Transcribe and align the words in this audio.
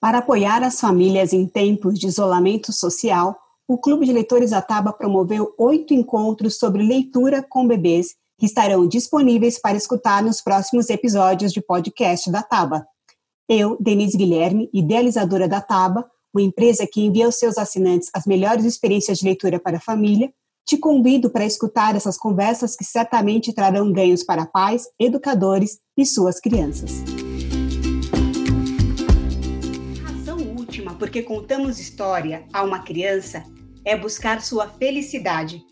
Para 0.00 0.18
apoiar 0.18 0.62
as 0.62 0.80
famílias 0.80 1.34
em 1.34 1.46
tempos 1.46 1.98
de 1.98 2.06
isolamento 2.06 2.72
social, 2.72 3.36
o 3.68 3.76
Clube 3.76 4.06
de 4.06 4.12
Leitores 4.14 4.50
Ataba 4.50 4.94
promoveu 4.94 5.52
oito 5.58 5.92
encontros 5.92 6.56
sobre 6.56 6.82
leitura 6.82 7.42
com 7.46 7.68
bebês 7.68 8.14
que 8.38 8.46
estarão 8.46 8.88
disponíveis 8.88 9.60
para 9.60 9.76
escutar 9.76 10.22
nos 10.22 10.40
próximos 10.40 10.88
episódios 10.88 11.52
de 11.52 11.60
podcast 11.60 12.30
da 12.30 12.42
Taba. 12.42 12.86
Eu, 13.46 13.76
Denise 13.78 14.16
Guilherme, 14.16 14.70
idealizadora 14.72 15.46
da 15.46 15.60
Taba, 15.60 16.10
uma 16.32 16.40
empresa 16.40 16.86
que 16.90 17.02
envia 17.02 17.26
aos 17.26 17.38
seus 17.38 17.58
assinantes 17.58 18.08
as 18.14 18.24
melhores 18.24 18.64
experiências 18.64 19.18
de 19.18 19.26
leitura 19.26 19.60
para 19.60 19.76
a 19.76 19.80
família, 19.80 20.32
te 20.66 20.78
convido 20.78 21.28
para 21.28 21.44
escutar 21.44 21.94
essas 21.94 22.16
conversas 22.16 22.74
que 22.74 22.84
certamente 22.84 23.52
trarão 23.52 23.92
ganhos 23.92 24.24
para 24.24 24.46
pais, 24.46 24.88
educadores 24.98 25.78
e 25.94 26.06
suas 26.06 26.40
crianças. 26.40 27.19
Porque 31.00 31.22
contamos 31.22 31.80
história 31.80 32.46
a 32.52 32.62
uma 32.62 32.84
criança 32.84 33.42
é 33.86 33.96
buscar 33.96 34.42
sua 34.42 34.68
felicidade, 34.68 35.64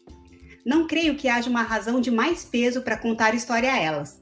não 0.65 0.87
creio 0.87 1.17
que 1.17 1.29
haja 1.29 1.51
uma 1.51 1.63
razão 1.63 2.01
de 2.01 2.11
mais 2.11 2.47
peso 2.47 2.83
para 2.83 2.97
contar 2.97 3.35
história 3.35 3.71
a 3.71 3.79
elas. 3.79 4.21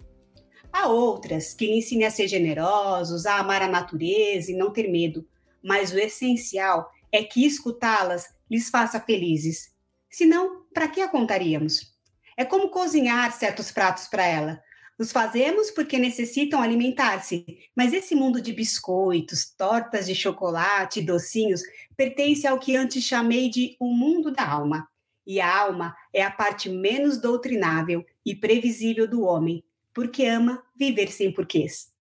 Há 0.73 0.89
outras 0.89 1.55
que 1.55 1.67
lhe 1.67 1.79
ensinem 1.79 2.07
a 2.07 2.11
ser 2.11 2.27
generosos, 2.27 3.25
a 3.25 3.39
amar 3.39 3.63
a 3.63 3.69
natureza 3.69 4.51
e 4.51 4.57
não 4.57 4.73
ter 4.73 4.89
medo, 4.89 5.27
mas 5.63 5.93
o 5.93 5.99
essencial 5.99 6.91
é 7.13 7.23
que 7.23 7.47
escutá-las 7.47 8.27
lhes 8.51 8.69
faça 8.69 9.01
felizes. 9.01 9.71
Senão, 10.11 10.65
para 10.75 10.89
que 10.89 11.01
a 11.01 11.09
contaríamos? 11.09 11.95
É 12.37 12.45
como 12.45 12.69
cozinhar 12.69 13.33
certos 13.33 13.71
pratos 13.71 14.09
para 14.09 14.27
ela. 14.27 14.61
Os 14.99 15.13
fazemos 15.13 15.71
porque 15.71 15.99
necessitam 15.99 16.63
alimentar-se, 16.63 17.45
mas 17.77 17.93
esse 17.93 18.15
mundo 18.15 18.41
de 18.41 18.53
biscoitos, 18.53 19.45
tortas 19.45 20.07
de 20.07 20.15
chocolate 20.15 21.03
docinhos 21.03 21.61
pertence 21.95 22.47
ao 22.47 22.59
que 22.59 22.75
antes 22.75 23.05
chamei 23.05 23.51
de 23.51 23.77
o 23.79 23.93
mundo 23.93 24.33
da 24.33 24.49
alma. 24.49 24.89
E 25.27 25.39
a 25.39 25.55
alma 25.55 25.95
é 26.15 26.23
a 26.23 26.31
parte 26.31 26.71
menos 26.71 27.21
doutrinável 27.21 28.07
e 28.25 28.35
previsível 28.35 29.07
do 29.07 29.23
homem, 29.23 29.63
porque 29.93 30.25
ama 30.25 30.63
viver 30.75 31.13
sem 31.13 31.33
porquês. 31.33 31.93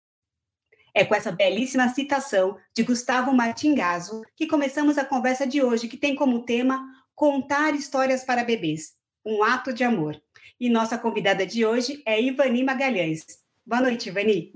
É 0.94 1.04
com 1.04 1.14
essa 1.14 1.30
belíssima 1.30 1.90
citação 1.90 2.56
de 2.74 2.82
Gustavo 2.82 3.30
Martingazo 3.34 4.22
que 4.34 4.46
começamos 4.46 4.96
a 4.96 5.04
conversa 5.04 5.46
de 5.46 5.62
hoje, 5.62 5.88
que 5.88 5.98
tem 5.98 6.14
como 6.14 6.44
tema 6.44 6.82
Contar 7.14 7.74
histórias 7.74 8.24
para 8.24 8.44
bebês, 8.44 8.94
um 9.24 9.42
ato 9.42 9.72
de 9.72 9.82
amor. 9.82 10.20
E 10.58 10.68
nossa 10.68 10.96
convidada 10.98 11.46
de 11.46 11.64
hoje 11.66 12.02
é 12.06 12.20
Ivani 12.20 12.62
Magalhães. 12.64 13.24
Boa 13.64 13.82
noite, 13.82 14.08
Ivani. 14.08 14.52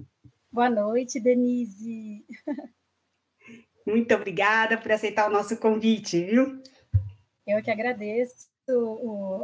Boa 0.51 0.71
noite, 0.71 1.21
Denise. 1.21 2.25
Muito 3.87 4.15
obrigada 4.15 4.79
por 4.79 4.93
aceitar 4.93 5.29
o 5.29 5.33
nosso 5.33 5.57
convite, 5.57 6.25
viu? 6.25 6.63
Eu 7.47 7.63
que 7.63 7.71
agradeço 7.71 8.49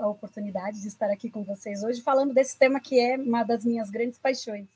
a 0.00 0.08
oportunidade 0.08 0.80
de 0.80 0.89
estar 0.89 1.11
aqui 1.11 1.28
com 1.30 1.42
vocês 1.44 1.83
hoje, 1.83 2.00
falando 2.00 2.33
desse 2.33 2.56
tema 2.58 2.80
que 2.80 3.00
é 3.00 3.17
uma 3.17 3.42
das 3.42 3.64
minhas 3.64 3.91
grandes 3.91 4.19
paixões. 4.19 4.69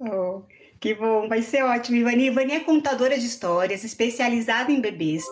Oh, 0.00 0.42
que 0.78 0.94
bom, 0.94 1.28
vai 1.28 1.42
ser 1.42 1.64
ótimo. 1.64 1.96
Ivani, 1.96 2.26
Ivani 2.26 2.52
é 2.52 2.60
contadora 2.60 3.18
de 3.18 3.26
histórias, 3.26 3.82
especializada 3.82 4.70
em 4.70 4.80
bebês, 4.80 5.24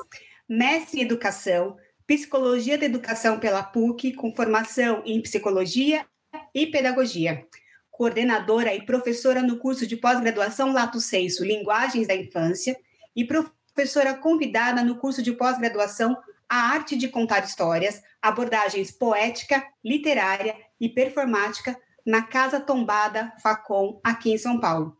mestre 0.49 1.01
em 1.01 1.05
educação, 1.05 1.77
psicologia 2.07 2.79
da 2.79 2.87
educação 2.87 3.39
pela 3.39 3.63
PUC, 3.63 4.13
com 4.13 4.35
formação 4.35 5.03
em 5.05 5.21
psicologia 5.21 6.07
e 6.55 6.67
pedagogia. 6.67 7.47
Coordenadora 7.91 8.75
e 8.75 8.85
professora 8.85 9.43
no 9.43 9.59
curso 9.59 9.87
de 9.87 9.97
pós-graduação 9.97 10.73
Lato 10.73 11.01
Senso 11.01 11.45
Linguagens 11.45 12.07
da 12.07 12.15
Infância 12.15 12.77
e 13.15 13.25
professora 13.25 14.15
convidada 14.15 14.85
no 14.85 14.97
curso 14.97 15.23
de 15.23 15.33
pós-graduação 15.33 16.17
a 16.49 16.57
arte 16.57 16.97
de 16.97 17.09
contar 17.09 17.45
histórias, 17.45 18.01
abordagens 18.23 18.93
poética, 18.93 19.67
literária 19.85 20.55
e 20.81 20.89
performática 20.89 21.77
na 22.05 22.23
Casa 22.23 22.61
Tombada 22.61 23.33
Facom, 23.43 24.01
aqui 24.05 24.31
em 24.31 24.39
São 24.39 24.61
Paulo. 24.61 24.97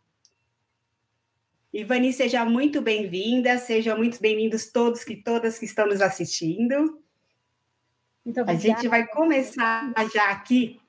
Ivani, 1.71 2.11
seja 2.11 2.43
muito 2.43 2.81
bem-vinda, 2.81 3.57
sejam 3.59 3.97
muito 3.97 4.19
bem-vindos 4.19 4.71
todos 4.71 5.05
e 5.07 5.15
todas 5.15 5.59
que 5.59 5.65
estão 5.65 5.85
nos 5.87 6.01
assistindo. 6.01 7.01
Muito 8.27 8.41
obrigada. 8.41 8.51
A 8.51 8.75
gente 8.75 8.89
vai 8.89 9.07
começar 9.07 9.93
já 10.13 10.31
aqui 10.31 10.81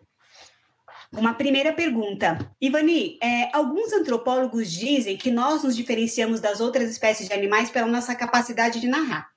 uma 1.12 1.34
primeira 1.34 1.72
pergunta. 1.72 2.50
Ivani, 2.60 3.16
é, 3.22 3.56
alguns 3.56 3.92
antropólogos 3.92 4.68
dizem 4.72 5.16
que 5.16 5.30
nós 5.30 5.62
nos 5.62 5.76
diferenciamos 5.76 6.40
das 6.40 6.60
outras 6.60 6.90
espécies 6.90 7.28
de 7.28 7.32
animais 7.32 7.70
pela 7.70 7.86
nossa 7.86 8.12
capacidade 8.16 8.80
de 8.80 8.88
narrar. 8.88 9.30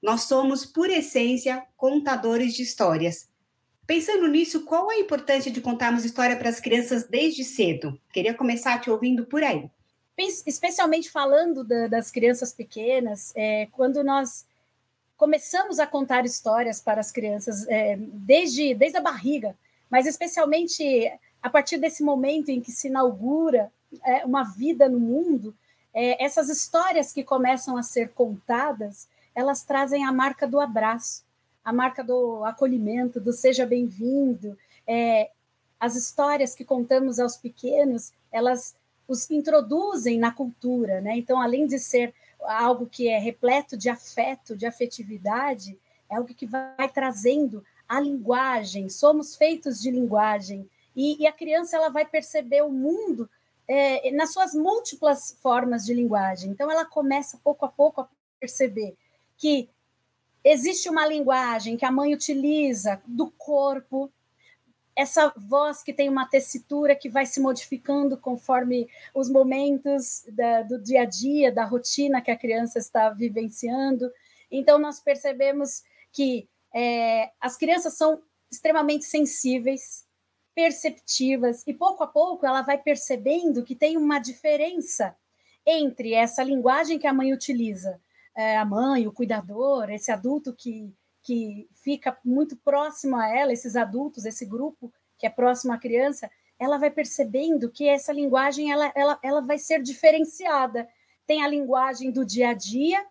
Nós 0.00 0.22
somos, 0.22 0.64
por 0.64 0.88
essência, 0.88 1.64
contadores 1.76 2.54
de 2.54 2.62
histórias. 2.62 3.28
Pensando 3.84 4.28
nisso, 4.28 4.64
qual 4.64 4.88
a 4.88 5.00
importância 5.00 5.50
de 5.50 5.60
contarmos 5.60 6.04
história 6.04 6.36
para 6.36 6.48
as 6.48 6.60
crianças 6.60 7.08
desde 7.08 7.42
cedo? 7.42 8.00
Queria 8.12 8.32
começar 8.32 8.80
te 8.80 8.88
ouvindo 8.88 9.26
por 9.26 9.42
aí. 9.42 9.68
Especialmente 10.16 11.10
falando 11.10 11.64
da, 11.64 11.88
das 11.88 12.12
crianças 12.12 12.52
pequenas, 12.52 13.32
é, 13.34 13.66
quando 13.72 14.04
nós 14.04 14.46
começamos 15.20 15.78
a 15.78 15.86
contar 15.86 16.24
histórias 16.24 16.80
para 16.80 16.98
as 16.98 17.12
crianças 17.12 17.68
é, 17.68 17.94
desde, 17.98 18.72
desde 18.72 18.96
a 18.96 19.02
barriga, 19.02 19.54
mas 19.90 20.06
especialmente 20.06 21.12
a 21.42 21.50
partir 21.50 21.76
desse 21.76 22.02
momento 22.02 22.48
em 22.48 22.58
que 22.58 22.72
se 22.72 22.88
inaugura 22.88 23.70
é, 24.02 24.24
uma 24.24 24.44
vida 24.44 24.88
no 24.88 24.98
mundo, 24.98 25.54
é, 25.92 26.24
essas 26.24 26.48
histórias 26.48 27.12
que 27.12 27.22
começam 27.22 27.76
a 27.76 27.82
ser 27.82 28.14
contadas, 28.14 29.06
elas 29.34 29.62
trazem 29.62 30.06
a 30.06 30.10
marca 30.10 30.48
do 30.48 30.58
abraço, 30.58 31.22
a 31.62 31.70
marca 31.70 32.02
do 32.02 32.42
acolhimento, 32.46 33.20
do 33.20 33.34
seja 33.34 33.66
bem-vindo. 33.66 34.56
É, 34.86 35.30
as 35.78 35.96
histórias 35.96 36.54
que 36.54 36.64
contamos 36.64 37.20
aos 37.20 37.36
pequenos, 37.36 38.10
elas 38.32 38.74
os 39.06 39.30
introduzem 39.30 40.18
na 40.18 40.32
cultura, 40.32 41.02
né? 41.02 41.18
Então, 41.18 41.38
além 41.38 41.66
de 41.66 41.78
ser 41.78 42.14
algo 42.44 42.86
que 42.86 43.08
é 43.08 43.18
repleto 43.18 43.76
de 43.76 43.88
afeto, 43.88 44.56
de 44.56 44.66
afetividade, 44.66 45.78
é 46.08 46.16
algo 46.16 46.34
que 46.34 46.46
vai 46.46 46.88
trazendo 46.92 47.64
a 47.88 48.00
linguagem. 48.00 48.88
Somos 48.88 49.36
feitos 49.36 49.80
de 49.80 49.90
linguagem 49.90 50.68
e, 50.94 51.22
e 51.22 51.26
a 51.26 51.32
criança 51.32 51.76
ela 51.76 51.88
vai 51.88 52.04
perceber 52.04 52.62
o 52.62 52.70
mundo 52.70 53.28
é, 53.66 54.10
nas 54.10 54.32
suas 54.32 54.54
múltiplas 54.54 55.36
formas 55.40 55.84
de 55.84 55.94
linguagem. 55.94 56.50
Então, 56.50 56.70
ela 56.70 56.84
começa 56.84 57.40
pouco 57.42 57.64
a 57.64 57.68
pouco 57.68 58.00
a 58.00 58.08
perceber 58.38 58.96
que 59.36 59.68
existe 60.42 60.88
uma 60.88 61.06
linguagem 61.06 61.76
que 61.76 61.84
a 61.84 61.92
mãe 61.92 62.12
utiliza 62.12 63.00
do 63.06 63.30
corpo, 63.30 64.10
essa 64.96 65.32
voz 65.36 65.82
que 65.82 65.92
tem 65.92 66.08
uma 66.08 66.26
tessitura 66.26 66.94
que 66.94 67.08
vai 67.08 67.26
se 67.26 67.40
modificando 67.40 68.16
conforme 68.16 68.88
os 69.14 69.30
momentos 69.30 70.24
da, 70.28 70.62
do 70.62 70.78
dia 70.80 71.02
a 71.02 71.04
dia, 71.04 71.52
da 71.52 71.64
rotina 71.64 72.20
que 72.20 72.30
a 72.30 72.36
criança 72.36 72.78
está 72.78 73.10
vivenciando. 73.10 74.10
Então, 74.50 74.78
nós 74.78 75.00
percebemos 75.00 75.82
que 76.12 76.48
é, 76.74 77.30
as 77.40 77.56
crianças 77.56 77.94
são 77.94 78.22
extremamente 78.50 79.04
sensíveis, 79.04 80.04
perceptivas, 80.54 81.62
e 81.66 81.72
pouco 81.72 82.02
a 82.02 82.06
pouco 82.06 82.44
ela 82.44 82.62
vai 82.62 82.76
percebendo 82.76 83.62
que 83.62 83.74
tem 83.74 83.96
uma 83.96 84.18
diferença 84.18 85.16
entre 85.64 86.12
essa 86.14 86.42
linguagem 86.42 86.98
que 86.98 87.06
a 87.06 87.12
mãe 87.12 87.32
utiliza 87.32 88.00
é, 88.34 88.56
a 88.56 88.64
mãe, 88.64 89.06
o 89.06 89.12
cuidador, 89.12 89.90
esse 89.90 90.10
adulto 90.10 90.54
que, 90.54 90.92
que 91.30 91.68
fica 91.74 92.18
muito 92.24 92.56
próximo 92.56 93.16
a 93.16 93.28
ela, 93.28 93.52
esses 93.52 93.76
adultos, 93.76 94.24
esse 94.24 94.44
grupo 94.44 94.92
que 95.16 95.24
é 95.24 95.30
próximo 95.30 95.72
à 95.72 95.78
criança, 95.78 96.28
ela 96.58 96.76
vai 96.76 96.90
percebendo 96.90 97.70
que 97.70 97.86
essa 97.86 98.12
linguagem 98.12 98.72
ela, 98.72 98.90
ela, 98.96 99.16
ela 99.22 99.40
vai 99.40 99.56
ser 99.56 99.80
diferenciada. 99.80 100.88
Tem 101.28 101.44
a 101.44 101.46
linguagem 101.46 102.10
do 102.10 102.24
dia 102.24 102.48
a 102.48 102.52
dia 102.52 103.06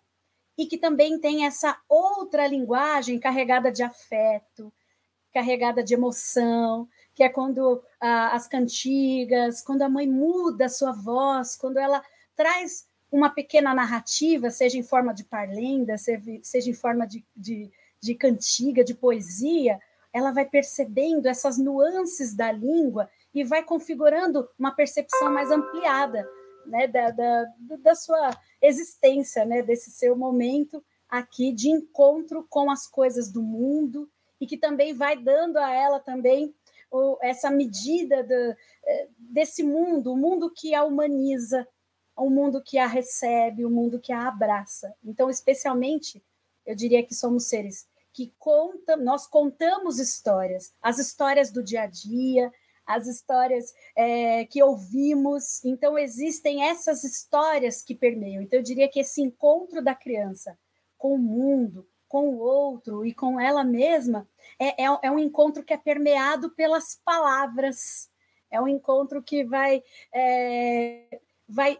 e 0.58 0.66
que 0.66 0.76
também 0.76 1.18
tem 1.18 1.46
essa 1.46 1.80
outra 1.88 2.46
linguagem 2.46 3.18
carregada 3.18 3.72
de 3.72 3.82
afeto, 3.82 4.70
carregada 5.32 5.82
de 5.82 5.94
emoção, 5.94 6.86
que 7.14 7.22
é 7.22 7.28
quando 7.30 7.82
ah, 7.98 8.34
as 8.34 8.46
cantigas, 8.46 9.62
quando 9.62 9.80
a 9.80 9.88
mãe 9.88 10.06
muda 10.06 10.66
a 10.66 10.68
sua 10.68 10.92
voz, 10.92 11.56
quando 11.56 11.78
ela 11.78 12.02
traz 12.36 12.86
uma 13.10 13.30
pequena 13.30 13.72
narrativa, 13.72 14.50
seja 14.50 14.76
em 14.76 14.82
forma 14.82 15.14
de 15.14 15.24
parlenda, 15.24 15.96
seja 15.96 16.68
em 16.68 16.74
forma 16.74 17.06
de, 17.06 17.24
de, 17.34 17.70
de 18.00 18.14
cantiga, 18.14 18.82
de 18.82 18.94
poesia, 18.94 19.78
ela 20.12 20.32
vai 20.32 20.44
percebendo 20.44 21.26
essas 21.26 21.58
nuances 21.58 22.34
da 22.34 22.50
língua 22.50 23.08
e 23.32 23.44
vai 23.44 23.62
configurando 23.62 24.48
uma 24.58 24.74
percepção 24.74 25.32
mais 25.32 25.50
ampliada 25.50 26.28
né, 26.66 26.86
da, 26.86 27.10
da, 27.10 27.44
da 27.78 27.94
sua 27.94 28.30
existência, 28.60 29.44
né, 29.44 29.62
desse 29.62 29.90
seu 29.90 30.16
momento 30.16 30.82
aqui 31.08 31.52
de 31.52 31.68
encontro 31.68 32.46
com 32.48 32.70
as 32.70 32.86
coisas 32.86 33.30
do 33.30 33.42
mundo 33.42 34.08
e 34.40 34.46
que 34.46 34.56
também 34.56 34.94
vai 34.94 35.16
dando 35.16 35.58
a 35.58 35.70
ela 35.72 36.00
também 36.00 36.54
essa 37.20 37.50
medida 37.50 38.22
do, 38.24 38.56
eh, 38.84 39.08
desse 39.16 39.62
mundo, 39.62 40.12
o 40.12 40.16
mundo 40.16 40.50
que 40.50 40.74
a 40.74 40.82
humaniza, 40.84 41.66
um 42.18 42.30
mundo 42.30 42.62
que 42.62 42.78
a 42.78 42.86
recebe, 42.86 43.64
um 43.64 43.70
mundo 43.70 44.00
que 44.00 44.12
a 44.12 44.26
abraça. 44.26 44.92
Então, 45.04 45.30
especialmente, 45.30 46.22
eu 46.66 46.74
diria 46.74 47.04
que 47.04 47.14
somos 47.14 47.48
seres 47.48 47.88
que 48.12 48.32
contam, 48.38 48.96
nós 48.98 49.26
contamos 49.26 49.98
histórias, 49.98 50.74
as 50.82 50.98
histórias 50.98 51.50
do 51.52 51.62
dia 51.62 51.82
a 51.82 51.86
dia, 51.86 52.52
as 52.84 53.06
histórias 53.06 53.72
é, 53.94 54.44
que 54.46 54.62
ouvimos. 54.62 55.64
Então, 55.64 55.96
existem 55.96 56.64
essas 56.64 57.04
histórias 57.04 57.82
que 57.82 57.94
permeiam. 57.94 58.42
Então, 58.42 58.58
eu 58.58 58.64
diria 58.64 58.88
que 58.88 59.00
esse 59.00 59.22
encontro 59.22 59.82
da 59.82 59.94
criança 59.94 60.58
com 60.98 61.14
o 61.14 61.18
mundo, 61.18 61.86
com 62.08 62.30
o 62.30 62.38
outro 62.38 63.06
e 63.06 63.14
com 63.14 63.38
ela 63.38 63.62
mesma 63.62 64.28
é, 64.58 64.82
é, 64.82 64.98
é 65.04 65.10
um 65.10 65.18
encontro 65.18 65.62
que 65.62 65.72
é 65.72 65.76
permeado 65.76 66.50
pelas 66.50 67.00
palavras. 67.04 68.10
É 68.50 68.60
um 68.60 68.66
encontro 68.66 69.22
que 69.22 69.44
vai, 69.44 69.82
é, 70.12 71.20
vai 71.48 71.78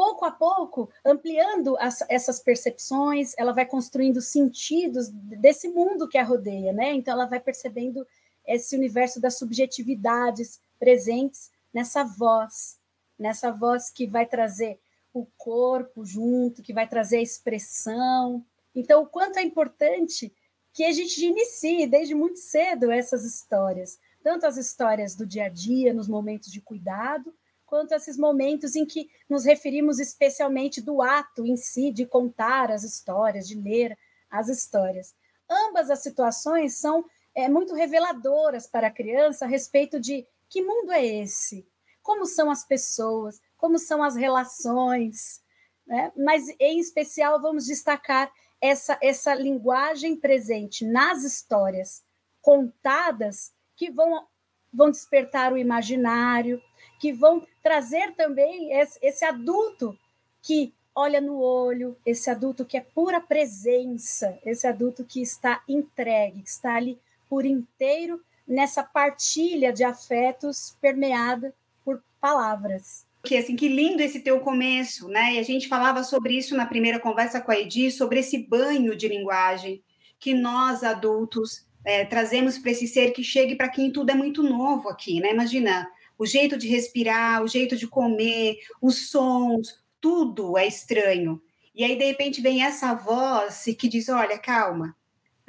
pouco 0.00 0.24
a 0.24 0.30
pouco, 0.30 0.90
ampliando 1.04 1.76
as, 1.76 2.02
essas 2.08 2.40
percepções, 2.40 3.34
ela 3.36 3.52
vai 3.52 3.66
construindo 3.66 4.22
sentidos 4.22 5.10
desse 5.10 5.68
mundo 5.68 6.08
que 6.08 6.16
a 6.16 6.24
rodeia, 6.24 6.72
né? 6.72 6.94
Então, 6.94 7.12
ela 7.12 7.26
vai 7.26 7.38
percebendo 7.38 8.06
esse 8.46 8.74
universo 8.74 9.20
das 9.20 9.36
subjetividades 9.36 10.58
presentes 10.78 11.50
nessa 11.70 12.02
voz, 12.02 12.78
nessa 13.18 13.52
voz 13.52 13.90
que 13.90 14.06
vai 14.06 14.24
trazer 14.24 14.80
o 15.12 15.26
corpo 15.36 16.02
junto, 16.02 16.62
que 16.62 16.72
vai 16.72 16.88
trazer 16.88 17.18
a 17.18 17.22
expressão. 17.22 18.42
Então, 18.74 19.02
o 19.02 19.06
quanto 19.06 19.38
é 19.38 19.42
importante 19.42 20.32
que 20.72 20.82
a 20.82 20.92
gente 20.92 21.22
inicie 21.22 21.86
desde 21.86 22.14
muito 22.14 22.38
cedo 22.38 22.90
essas 22.90 23.22
histórias, 23.22 23.98
tanto 24.22 24.46
as 24.46 24.56
histórias 24.56 25.14
do 25.14 25.26
dia 25.26 25.44
a 25.44 25.50
dia, 25.50 25.92
nos 25.92 26.08
momentos 26.08 26.50
de 26.50 26.62
cuidado, 26.62 27.34
quanto 27.70 27.92
esses 27.92 28.18
momentos 28.18 28.74
em 28.74 28.84
que 28.84 29.08
nos 29.28 29.44
referimos 29.44 30.00
especialmente 30.00 30.82
do 30.82 31.00
ato 31.00 31.46
em 31.46 31.56
si 31.56 31.92
de 31.92 32.04
contar 32.04 32.70
as 32.70 32.82
histórias, 32.82 33.46
de 33.46 33.54
ler 33.54 33.96
as 34.28 34.48
histórias. 34.48 35.14
Ambas 35.48 35.88
as 35.88 36.02
situações 36.02 36.76
são 36.76 37.04
é, 37.34 37.48
muito 37.48 37.72
reveladoras 37.74 38.66
para 38.66 38.88
a 38.88 38.92
criança 38.92 39.44
a 39.44 39.48
respeito 39.48 40.00
de 40.00 40.26
que 40.48 40.60
mundo 40.60 40.90
é 40.90 41.06
esse, 41.06 41.64
como 42.02 42.26
são 42.26 42.50
as 42.50 42.64
pessoas, 42.64 43.40
como 43.56 43.78
são 43.78 44.02
as 44.02 44.16
relações, 44.16 45.40
né? 45.86 46.12
mas 46.16 46.48
em 46.58 46.80
especial 46.80 47.40
vamos 47.40 47.66
destacar 47.66 48.32
essa, 48.60 48.98
essa 49.00 49.32
linguagem 49.32 50.16
presente 50.16 50.84
nas 50.84 51.22
histórias 51.22 52.02
contadas 52.42 53.52
que 53.76 53.90
vão, 53.90 54.26
vão 54.72 54.90
despertar 54.90 55.52
o 55.52 55.58
imaginário, 55.58 56.60
que 57.00 57.12
vão 57.12 57.42
trazer 57.62 58.14
também 58.14 58.72
esse, 58.72 59.24
adulto 59.24 59.98
que 60.42 60.72
olha 60.94 61.20
no 61.20 61.40
olho, 61.40 61.96
esse 62.04 62.28
adulto 62.28 62.64
que 62.64 62.76
é 62.76 62.80
pura 62.80 63.20
presença, 63.20 64.38
esse 64.44 64.66
adulto 64.66 65.02
que 65.02 65.22
está 65.22 65.62
entregue, 65.66 66.42
que 66.42 66.48
está 66.50 66.76
ali 66.76 66.98
por 67.28 67.46
inteiro 67.46 68.20
nessa 68.46 68.82
partilha 68.82 69.72
de 69.72 69.82
afetos 69.82 70.76
permeada 70.78 71.54
por 71.82 72.02
palavras. 72.20 73.06
Que 73.24 73.36
assim, 73.36 73.56
que 73.56 73.68
lindo 73.68 74.02
esse 74.02 74.20
teu 74.20 74.40
começo, 74.40 75.08
né? 75.08 75.34
E 75.34 75.38
a 75.38 75.42
gente 75.42 75.68
falava 75.68 76.02
sobre 76.04 76.36
isso 76.36 76.54
na 76.54 76.66
primeira 76.66 77.00
conversa 77.00 77.40
com 77.40 77.50
a 77.50 77.58
Edi, 77.58 77.90
sobre 77.90 78.20
esse 78.20 78.36
banho 78.36 78.94
de 78.94 79.08
linguagem 79.08 79.82
que 80.18 80.34
nós 80.34 80.82
adultos 80.82 81.66
é, 81.82 82.04
trazemos 82.04 82.58
para 82.58 82.72
esse 82.72 82.86
ser 82.86 83.12
que 83.12 83.24
chegue 83.24 83.56
para 83.56 83.70
quem 83.70 83.90
tudo 83.90 84.10
é 84.10 84.14
muito 84.14 84.42
novo 84.42 84.88
aqui, 84.90 85.18
né? 85.18 85.32
Imagina 85.32 85.88
o 86.20 86.26
jeito 86.26 86.58
de 86.58 86.68
respirar, 86.68 87.42
o 87.42 87.48
jeito 87.48 87.76
de 87.76 87.88
comer, 87.88 88.58
os 88.80 89.10
sons, 89.10 89.82
tudo 90.00 90.56
é 90.56 90.66
estranho. 90.66 91.40
E 91.74 91.82
aí, 91.82 91.96
de 91.96 92.04
repente, 92.04 92.40
vem 92.40 92.62
essa 92.62 92.94
voz 92.94 93.64
que 93.78 93.88
diz: 93.88 94.08
Olha, 94.08 94.38
calma, 94.38 94.94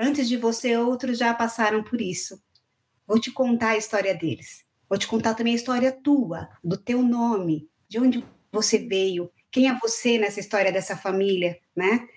Antes 0.04 0.28
de 0.28 0.36
você, 0.36 0.76
outros 0.76 1.20
já 1.20 1.32
passaram 1.32 1.84
por 1.84 2.02
isso. 2.02 2.42
Vou 3.06 3.20
te 3.20 3.32
contar 3.32 3.70
a 3.70 3.78
história 3.78 4.16
deles. 4.16 4.66
Vou 4.90 4.98
te 4.98 5.06
contar 5.06 5.36
também 5.36 5.54
a 5.54 5.56
história 5.56 5.92
tua, 5.92 6.50
do 6.64 6.76
teu 6.76 7.04
nome, 7.04 7.70
de 7.88 8.00
onde 8.00 8.26
você 8.52 8.80
veio, 8.80 9.32
quem 9.52 9.70
é 9.70 9.78
você 9.80 10.18
nessa 10.18 10.40
história 10.40 10.72
dessa 10.72 10.98
família, 10.98 11.60
né? 11.76 12.08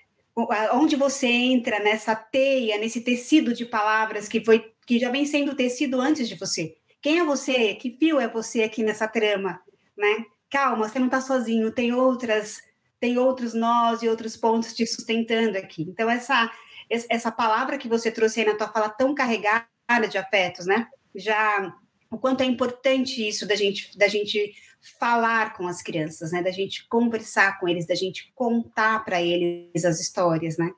Onde 0.73 0.95
você 0.95 1.27
entra 1.27 1.79
nessa 1.79 2.15
teia, 2.15 2.79
nesse 2.79 3.01
tecido 3.01 3.53
de 3.53 3.65
palavras 3.65 4.27
que 4.27 4.43
foi 4.43 4.73
que 4.87 4.97
já 4.97 5.11
vem 5.11 5.25
sendo 5.25 5.55
tecido 5.55 6.01
antes 6.01 6.27
de 6.27 6.33
você. 6.33 6.75
Quem 7.05 7.19
é 7.19 7.23
você? 7.23 7.75
Que 7.75 7.91
fio 7.91 8.19
é 8.19 8.27
você 8.27 8.63
aqui 8.63 8.81
nessa 8.81 9.07
trama, 9.07 9.61
né? 9.95 10.25
Calma, 10.49 10.89
você 10.89 10.97
não 10.97 11.05
está 11.05 11.21
sozinho, 11.21 11.71
tem 11.71 11.93
outras, 11.93 12.57
tem 12.99 13.19
outros 13.19 13.53
nós 13.53 14.01
e 14.01 14.09
outros 14.09 14.35
pontos 14.35 14.73
te 14.73 14.87
sustentando 14.87 15.55
aqui. 15.55 15.83
Então 15.83 16.09
essa 16.09 16.51
essa 16.89 17.31
palavra 17.31 17.77
que 17.77 17.87
você 17.87 18.09
trouxe 18.09 18.39
aí 18.39 18.47
na 18.47 18.55
tua 18.55 18.69
fala 18.69 18.89
tão 18.89 19.13
carregada 19.13 19.67
de 20.09 20.17
afetos, 20.17 20.65
né? 20.65 20.87
Já 21.13 21.75
o 22.09 22.17
quanto 22.17 22.41
é 22.41 22.45
importante 22.47 23.27
isso 23.27 23.47
da 23.47 23.53
gente 23.55 23.95
da 23.95 24.07
gente 24.07 24.55
falar 24.99 25.55
com 25.55 25.67
as 25.67 25.83
crianças, 25.83 26.31
né? 26.31 26.41
Da 26.41 26.49
gente 26.49 26.87
conversar 26.87 27.59
com 27.59 27.67
eles, 27.67 27.85
da 27.85 27.93
gente 27.93 28.31
contar 28.33 29.05
para 29.05 29.21
eles 29.21 29.85
as 29.85 29.99
histórias, 29.99 30.57
né? 30.57 30.71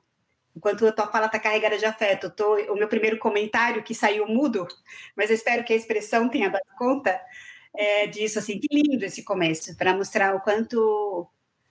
Enquanto 0.58 0.84
a 0.88 0.92
tua 0.92 1.06
fala 1.06 1.26
está 1.26 1.38
carregada 1.38 1.78
de 1.78 1.86
afeto, 1.86 2.30
tô, 2.30 2.56
o 2.72 2.74
meu 2.74 2.88
primeiro 2.88 3.16
comentário 3.16 3.80
que 3.84 3.94
saiu 3.94 4.26
mudo, 4.26 4.66
mas 5.16 5.30
eu 5.30 5.36
espero 5.36 5.62
que 5.62 5.72
a 5.72 5.76
expressão 5.76 6.28
tenha 6.28 6.50
dado 6.50 6.64
conta 6.76 7.20
é, 7.72 8.08
disso, 8.08 8.40
assim, 8.40 8.58
que 8.58 8.66
lindo 8.72 9.04
esse 9.04 9.22
começo, 9.22 9.76
para 9.76 9.94
mostrar 9.94 10.34
o 10.34 10.40
quanto 10.40 11.28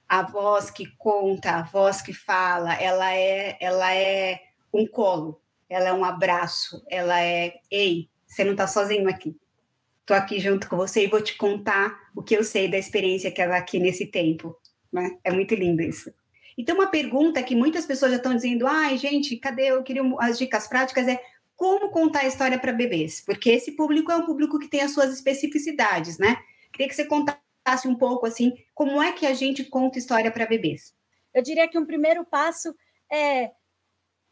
a 0.07 0.23
voz 0.23 0.71
que 0.71 0.87
conta, 0.97 1.51
a 1.51 1.63
voz 1.63 2.01
que 2.01 2.13
fala, 2.13 2.75
ela 2.75 3.13
é, 3.13 3.57
ela 3.59 3.93
é 3.93 4.39
um 4.73 4.87
colo, 4.87 5.41
ela 5.69 5.89
é 5.89 5.93
um 5.93 6.05
abraço, 6.05 6.81
ela 6.89 7.21
é, 7.21 7.59
ei, 7.69 8.09
você 8.25 8.45
não 8.45 8.53
está 8.53 8.67
sozinho 8.67 9.09
aqui. 9.09 9.35
Estou 9.99 10.15
aqui 10.15 10.39
junto 10.39 10.69
com 10.69 10.77
você 10.77 11.03
e 11.03 11.07
vou 11.07 11.21
te 11.21 11.35
contar 11.35 12.09
o 12.15 12.23
que 12.23 12.37
eu 12.37 12.43
sei 12.45 12.69
da 12.69 12.77
experiência 12.77 13.31
que 13.31 13.41
ela 13.41 13.55
é 13.55 13.59
aqui 13.59 13.79
nesse 13.79 14.05
tempo. 14.05 14.57
Né? 14.89 15.17
É 15.25 15.29
muito 15.29 15.53
lindo 15.55 15.81
isso. 15.81 16.09
Então, 16.57 16.75
uma 16.75 16.87
pergunta 16.87 17.43
que 17.43 17.55
muitas 17.55 17.85
pessoas 17.85 18.11
já 18.11 18.17
estão 18.17 18.35
dizendo: 18.35 18.65
ai, 18.67 18.97
gente, 18.97 19.37
cadê? 19.37 19.67
Eu 19.67 19.83
queria 19.83 20.03
as 20.19 20.37
dicas 20.37 20.67
práticas. 20.67 21.07
É 21.07 21.21
como 21.55 21.89
contar 21.89 22.21
a 22.21 22.27
história 22.27 22.59
para 22.59 22.73
bebês? 22.73 23.21
Porque 23.21 23.49
esse 23.49 23.71
público 23.71 24.11
é 24.11 24.15
um 24.15 24.25
público 24.25 24.59
que 24.59 24.67
tem 24.67 24.81
as 24.81 24.91
suas 24.91 25.13
especificidades, 25.13 26.17
né? 26.17 26.37
Queria 26.71 26.87
que 26.87 26.95
você 26.95 27.05
contasse 27.05 27.47
contasse 27.67 27.87
um 27.87 27.95
pouco 27.95 28.25
assim, 28.25 28.53
como 28.73 29.01
é 29.03 29.11
que 29.11 29.25
a 29.25 29.33
gente 29.33 29.65
conta 29.65 29.99
história 29.99 30.31
para 30.31 30.45
bebês? 30.45 30.95
Eu 31.33 31.43
diria 31.43 31.67
que 31.67 31.77
um 31.77 31.85
primeiro 31.85 32.25
passo 32.25 32.73
é 33.11 33.51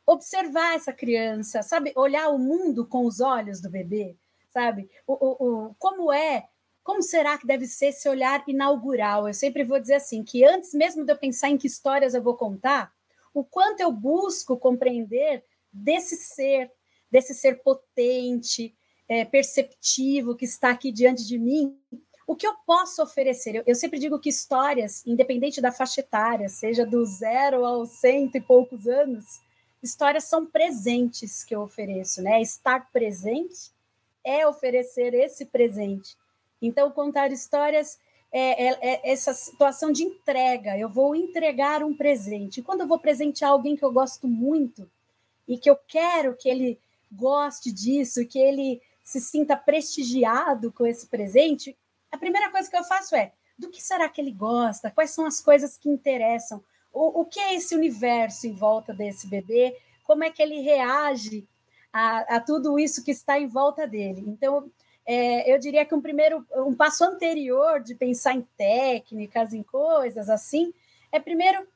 observar 0.05 0.75
essa 0.75 0.94
criança, 0.94 1.62
sabe, 1.62 1.91
olhar 1.96 2.29
o 2.29 2.39
mundo 2.39 2.88
com 2.88 3.05
os 3.05 3.20
olhos 3.20 3.62
do 3.62 3.70
bebê, 3.70 4.15
sabe? 4.48 4.89
O, 5.05 5.13
o, 5.13 5.65
o, 5.65 5.75
como 5.77 6.13
é, 6.13 6.48
como 6.86 7.01
será 7.01 7.36
que 7.36 7.48
deve 7.48 7.65
ser 7.65 7.88
esse 7.88 8.08
olhar 8.08 8.44
inaugural? 8.48 9.27
Eu 9.27 9.34
sempre 9.34 9.63
vou 9.63 9.80
dizer 9.80 9.96
assim, 9.96 10.24
que 10.24 10.46
antes 10.46 10.72
mesmo 10.72 11.04
de 11.04 11.12
eu 11.12 11.18
pensar 11.18 11.50
em 11.50 11.58
que 11.58 11.65
histórias 11.65 12.13
eu 12.13 12.22
vou 12.22 12.36
contar, 12.36 12.94
o 13.34 13.44
quanto 13.44 13.82
eu 13.82 13.92
busco 13.92 14.56
compreender 14.56 15.44
desse 15.74 16.15
ser, 16.15 16.72
desse 17.10 17.34
ser 17.34 17.63
potente, 17.63 18.75
é, 19.10 19.25
perceptivo 19.25 20.36
que 20.36 20.46
está 20.46 20.70
aqui 20.70 20.92
diante 20.92 21.25
de 21.25 21.39
mim, 21.39 21.75
o 22.27 22.36
que 22.36 22.46
eu 22.46 22.54
posso 22.68 23.01
oferecer? 23.01 23.56
Eu, 23.56 23.63
eu, 23.65 23.74
sempre 23.74 23.98
digo 23.98 24.20
que 24.20 24.30
histórias, 24.30 25.04
independente 25.08 25.60
da 25.60 25.72
faixa 25.72 26.01
etária, 26.01 26.48
seja 26.50 26.86
do 26.86 27.04
zero 27.04 27.65
aos 27.65 28.00
cento 28.00 28.36
e 28.36 28.42
poucos 28.42 28.88
anos, 28.88 29.25
histórias 29.82 30.25
são 30.25 30.46
presentes 30.46 31.44
que 31.44 31.56
eu 31.56 31.62
ofereço, 31.62 32.22
né? 32.22 32.39
Estar 32.44 32.92
presente 32.92 33.74
é 34.24 34.46
oferecer 34.46 35.15
esse 35.15 35.46
presente. 35.46 36.15
Então, 36.62 36.91
contar 36.91 37.31
histórias 37.31 38.00
é, 38.31 38.67
é, 38.67 38.77
é, 38.81 39.12
essa 39.12 39.33
situação 39.33 39.91
de 39.91 40.03
entrega. 40.03 40.77
Eu 40.77 40.89
vou 40.89 41.15
entregar 41.15 41.83
um 41.83 41.95
presente. 41.95 42.62
Quando 42.62 42.81
eu 42.81 42.88
vou 42.88 43.00
presentear 43.00 43.51
alguém 43.51 43.75
que 43.75 43.85
eu 43.85 43.93
gosto 43.93 44.27
muito 44.27 44.89
e 45.47 45.57
que 45.57 45.69
eu 45.69 45.77
quero 45.88 46.35
que 46.35 46.50
ele 46.50 46.79
goste 47.12 47.71
disso, 47.71 48.27
que 48.27 48.38
ele 48.38 48.81
se 49.03 49.21
sinta 49.21 49.55
prestigiado 49.55 50.71
com 50.71 50.85
esse 50.85 51.07
presente, 51.07 51.77
a 52.12 52.17
primeira 52.17 52.51
coisa 52.51 52.69
que 52.69 52.75
eu 52.75 52.83
faço 52.83 53.15
é: 53.15 53.31
do 53.57 53.69
que 53.69 53.81
será 53.81 54.09
que 54.09 54.19
ele 54.19 54.31
gosta? 54.31 54.91
Quais 54.91 55.12
são 55.12 55.25
as 55.25 55.39
coisas 55.39 55.77
que 55.77 55.89
interessam? 55.89 56.62
O, 56.91 57.21
o 57.21 57.25
que 57.25 57.39
é 57.39 57.55
esse 57.55 57.75
universo 57.75 58.47
em 58.47 58.53
volta 58.53 58.93
desse 58.93 59.27
bebê? 59.27 59.77
Como 60.03 60.24
é 60.24 60.29
que 60.29 60.41
ele 60.41 60.59
reage 60.59 61.47
a, 61.91 62.35
a 62.35 62.39
tudo 62.39 62.77
isso 62.77 63.03
que 63.03 63.12
está 63.12 63.39
em 63.39 63.47
volta 63.47 63.88
dele? 63.88 64.24
Então, 64.27 64.69
é, 65.05 65.51
eu 65.51 65.59
diria 65.59 65.85
que 65.85 65.93
um 65.93 66.01
primeiro, 66.01 66.45
um 66.55 66.74
passo 66.74 67.03
anterior 67.03 67.79
de 67.79 67.93
pensar 67.93 68.33
em 68.33 68.41
técnicas, 68.57 69.53
em 69.53 69.62
coisas 69.62 70.29
assim, 70.29 70.74
é 71.12 71.19
primeiro 71.19 71.67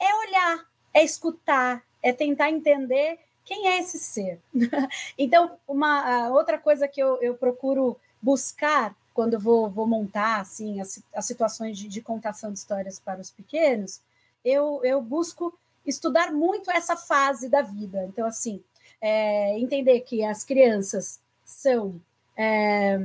é 0.00 0.14
olhar, 0.14 0.66
é 0.94 1.04
escutar, 1.04 1.82
é 2.02 2.12
tentar 2.12 2.50
entender 2.50 3.18
quem 3.44 3.68
é 3.68 3.78
esse 3.78 3.98
ser. 3.98 4.40
então, 5.16 5.58
uma 5.66 6.28
outra 6.30 6.58
coisa 6.58 6.86
que 6.86 7.00
eu, 7.00 7.20
eu 7.22 7.34
procuro 7.34 7.96
buscar 8.20 8.94
quando 9.14 9.38
vou, 9.38 9.68
vou 9.68 9.86
montar 9.86 10.40
assim 10.40 10.80
as, 10.80 11.02
as 11.12 11.24
situações 11.24 11.76
de, 11.76 11.88
de, 11.88 12.00
contação 12.00 12.52
de 12.52 12.58
histórias 12.58 13.00
para 13.00 13.20
os 13.20 13.30
pequenos, 13.30 14.00
eu, 14.44 14.80
eu 14.84 15.02
busco 15.02 15.52
estudar 15.84 16.32
muito 16.32 16.70
essa 16.70 16.96
fase 16.96 17.48
da 17.48 17.62
vida. 17.62 18.04
Então, 18.04 18.26
assim, 18.26 18.62
é, 19.00 19.58
entender 19.58 20.00
que 20.00 20.24
as 20.24 20.44
crianças 20.44 21.18
são 21.44 22.00
é, 22.38 23.00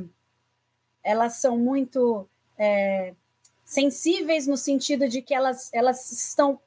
elas 1.04 1.38
são 1.38 1.58
muito 1.58 2.30
é, 2.56 3.16
sensíveis 3.66 4.46
no 4.46 4.56
sentido 4.56 5.10
de 5.10 5.22
que 5.24 5.34
elas, 5.34 5.72
elas 5.74 6.12
estão 6.12 6.60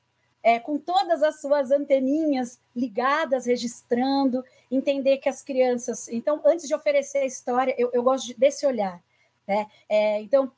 é, 0.42 0.58
com 0.58 0.76
todas 0.76 1.22
as 1.22 1.40
suas 1.40 1.70
anteninhas 1.70 2.60
ligadas, 2.74 3.46
registrando, 3.46 4.44
entender 4.70 5.18
que 5.18 5.28
as 5.28 5.42
crianças. 5.42 6.08
Então, 6.08 6.42
antes 6.44 6.66
de 6.66 6.74
oferecer 6.74 7.18
a 7.18 7.24
história, 7.24 7.74
eu, 7.78 7.90
eu 7.92 8.02
gosto 8.02 8.38
desse 8.38 8.66
olhar. 8.66 9.02
Né? 9.46 9.66
É, 9.88 10.20
então, 10.20 10.50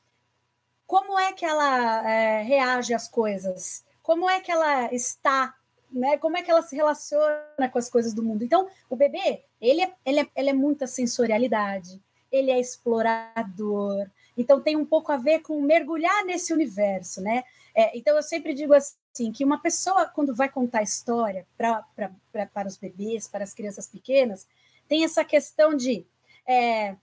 como 0.87 1.19
é 1.19 1.33
que 1.33 1.45
ela 1.45 2.11
é, 2.11 2.43
reage 2.43 2.95
às 2.95 3.09
coisas? 3.09 3.85
Como 4.03 4.29
é 4.29 4.41
que 4.41 4.50
ela 4.50 4.93
está? 4.93 5.55
Né? 5.91 6.17
Como 6.17 6.37
é 6.37 6.43
que 6.43 6.50
ela 6.50 6.62
se 6.62 6.75
relaciona 6.75 7.69
com 7.71 7.79
as 7.79 7.91
coisas 7.91 8.15
do 8.15 8.23
mundo? 8.23 8.43
Então, 8.43 8.69
o 8.88 8.97
bebê, 8.97 9.45
ele 9.61 9.83
é, 9.83 9.93
ele 10.05 10.21
é, 10.21 10.27
ele 10.37 10.50
é 10.50 10.53
muita 10.53 10.87
sensorialidade, 10.87 12.00
ele 12.31 12.50
é 12.50 12.61
explorador, 12.61 14.07
então 14.37 14.61
tem 14.61 14.77
um 14.77 14.85
pouco 14.85 15.11
a 15.11 15.17
ver 15.17 15.41
com 15.41 15.61
mergulhar 15.61 16.25
nesse 16.25 16.53
universo, 16.53 17.21
né? 17.21 17.43
É, 17.75 17.97
então 17.97 18.17
eu 18.17 18.23
sempre 18.23 18.55
digo 18.55 18.73
assim 18.75 19.33
que 19.33 19.45
uma 19.45 19.61
pessoa 19.61 20.07
quando 20.07 20.35
vai 20.35 20.49
contar 20.49 20.83
história 20.83 21.47
pra, 21.57 21.83
pra, 21.95 22.12
pra, 22.33 22.47
para 22.47 22.69
os 22.69 22.77
bebês, 22.77 23.29
para 23.29 23.45
as 23.45 23.53
crianças 23.53 23.87
pequenas, 23.87 24.47
tem 24.88 25.05
essa 25.05 25.25
questão 25.25 25.75
de 25.75 26.07
é, 26.47 26.97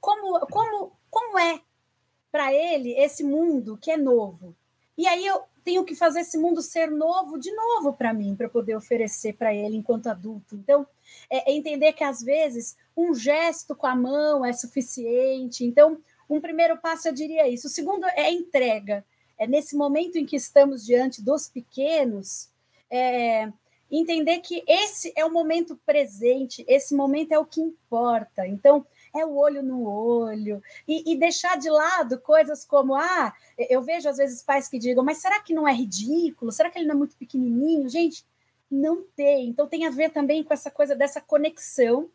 como, 0.00 0.40
como, 0.46 0.92
como 1.10 1.38
é 1.38 1.60
para 2.32 2.52
ele 2.52 2.92
esse 2.92 3.22
mundo 3.22 3.76
que 3.76 3.90
é 3.90 3.96
novo. 3.96 4.54
E 4.96 5.06
aí 5.06 5.26
eu 5.26 5.42
tenho 5.64 5.84
que 5.84 5.94
fazer 5.94 6.20
esse 6.20 6.38
mundo 6.38 6.62
ser 6.62 6.90
novo 6.90 7.38
de 7.38 7.52
novo 7.52 7.92
para 7.92 8.12
mim, 8.12 8.34
para 8.34 8.48
poder 8.48 8.76
oferecer 8.76 9.34
para 9.34 9.54
ele 9.54 9.76
enquanto 9.76 10.08
adulto. 10.08 10.54
Então, 10.54 10.86
é, 11.30 11.50
é 11.50 11.54
entender 11.54 11.92
que 11.92 12.04
às 12.04 12.22
vezes 12.22 12.76
um 12.96 13.14
gesto 13.14 13.74
com 13.74 13.86
a 13.86 13.94
mão 13.94 14.44
é 14.44 14.52
suficiente. 14.52 15.64
Então, 15.64 15.98
um 16.28 16.40
primeiro 16.40 16.76
passo 16.76 17.08
eu 17.08 17.12
diria 17.12 17.48
isso. 17.48 17.66
O 17.66 17.70
segundo 17.70 18.06
é 18.06 18.30
entrega. 18.30 19.04
É 19.38 19.46
nesse 19.46 19.76
momento 19.76 20.16
em 20.16 20.26
que 20.26 20.36
estamos 20.36 20.84
diante 20.84 21.22
dos 21.22 21.48
pequenos, 21.48 22.50
é, 22.90 23.50
entender 23.90 24.40
que 24.40 24.62
esse 24.66 25.12
é 25.16 25.24
o 25.24 25.32
momento 25.32 25.80
presente, 25.84 26.64
esse 26.68 26.94
momento 26.94 27.32
é 27.32 27.38
o 27.38 27.46
que 27.46 27.60
importa. 27.60 28.46
Então, 28.46 28.86
é 29.14 29.24
o 29.24 29.34
olho 29.34 29.62
no 29.62 29.88
olho, 29.88 30.62
e, 30.86 31.12
e, 31.12 31.16
deixar 31.16 31.58
de 31.58 31.68
lado 31.68 32.20
coisas 32.20 32.64
como, 32.64 32.94
ah, 32.94 33.34
eu 33.58 33.82
vejo 33.82 34.08
às 34.08 34.18
vezes 34.18 34.42
pais 34.42 34.68
que 34.68 34.78
digam, 34.78 35.02
mas 35.02 35.18
será 35.18 35.40
que 35.40 35.52
não 35.52 35.66
é 35.66 35.72
ridículo? 35.72 36.52
Será 36.52 36.70
que 36.70 36.78
ele 36.78 36.86
não 36.86 36.94
é 36.94 36.98
muito 36.98 37.16
pequenininho? 37.16 37.88
Gente, 37.88 38.24
não 38.70 39.02
tem. 39.16 39.48
Então 39.48 39.66
tem 39.66 39.86
a 39.86 39.90
ver 39.90 40.10
também 40.10 40.44
com 40.44 40.54
essa 40.54 40.70
coisa 40.70 40.94
dessa 40.94 41.20
conexão 41.20 42.10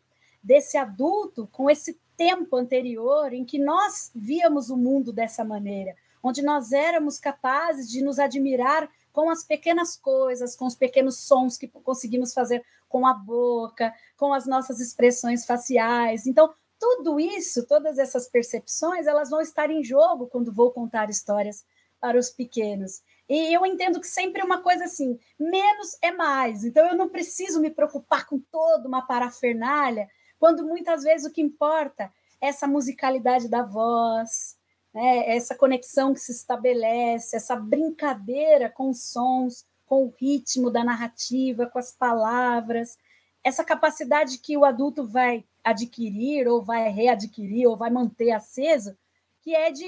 desse 0.46 0.76
adulto 0.76 1.48
com 1.50 1.68
esse 1.68 1.98
tempo 2.16 2.56
anterior 2.56 3.32
em 3.32 3.44
que 3.44 3.58
nós 3.58 4.12
víamos 4.14 4.70
o 4.70 4.76
mundo 4.76 5.12
dessa 5.12 5.44
maneira, 5.44 5.96
onde 6.22 6.40
nós 6.40 6.70
éramos 6.70 7.18
capazes 7.18 7.90
de 7.90 8.00
nos 8.00 8.20
admirar 8.20 8.88
com 9.12 9.28
as 9.28 9.42
pequenas 9.42 9.96
coisas, 9.96 10.54
com 10.54 10.66
os 10.66 10.76
pequenos 10.76 11.18
sons 11.18 11.58
que 11.58 11.66
conseguimos 11.66 12.32
fazer 12.32 12.64
com 12.88 13.04
a 13.04 13.12
boca, 13.12 13.92
com 14.16 14.32
as 14.32 14.46
nossas 14.46 14.78
expressões 14.78 15.44
faciais. 15.44 16.28
Então, 16.28 16.54
tudo 16.78 17.18
isso, 17.18 17.66
todas 17.66 17.98
essas 17.98 18.28
percepções, 18.28 19.06
elas 19.06 19.30
vão 19.30 19.40
estar 19.40 19.68
em 19.68 19.82
jogo 19.82 20.28
quando 20.28 20.52
vou 20.52 20.70
contar 20.70 21.10
histórias 21.10 21.64
para 22.00 22.18
os 22.18 22.30
pequenos. 22.30 23.02
E 23.28 23.52
eu 23.52 23.66
entendo 23.66 24.00
que 24.00 24.06
sempre 24.06 24.40
é 24.40 24.44
uma 24.44 24.62
coisa 24.62 24.84
assim, 24.84 25.18
menos 25.38 25.96
é 26.00 26.12
mais. 26.12 26.64
Então 26.64 26.86
eu 26.86 26.96
não 26.96 27.08
preciso 27.08 27.60
me 27.60 27.70
preocupar 27.70 28.26
com 28.26 28.38
toda 28.38 28.86
uma 28.86 29.02
parafernália 29.02 30.08
quando 30.38 30.66
muitas 30.66 31.02
vezes 31.02 31.26
o 31.26 31.32
que 31.32 31.42
importa 31.42 32.12
é 32.40 32.48
essa 32.48 32.66
musicalidade 32.66 33.48
da 33.48 33.62
voz, 33.62 34.56
né? 34.94 35.34
essa 35.34 35.54
conexão 35.54 36.12
que 36.12 36.20
se 36.20 36.32
estabelece, 36.32 37.36
essa 37.36 37.56
brincadeira 37.56 38.70
com 38.70 38.90
os 38.90 39.02
sons, 39.04 39.64
com 39.86 40.04
o 40.04 40.14
ritmo 40.18 40.70
da 40.70 40.84
narrativa, 40.84 41.66
com 41.66 41.78
as 41.78 41.92
palavras, 41.92 42.98
essa 43.42 43.64
capacidade 43.64 44.38
que 44.38 44.56
o 44.56 44.64
adulto 44.64 45.06
vai 45.06 45.44
adquirir, 45.62 46.48
ou 46.48 46.62
vai 46.62 46.88
readquirir, 46.90 47.68
ou 47.68 47.76
vai 47.76 47.90
manter 47.90 48.32
aceso, 48.32 48.96
que 49.40 49.54
é 49.54 49.70
de 49.70 49.86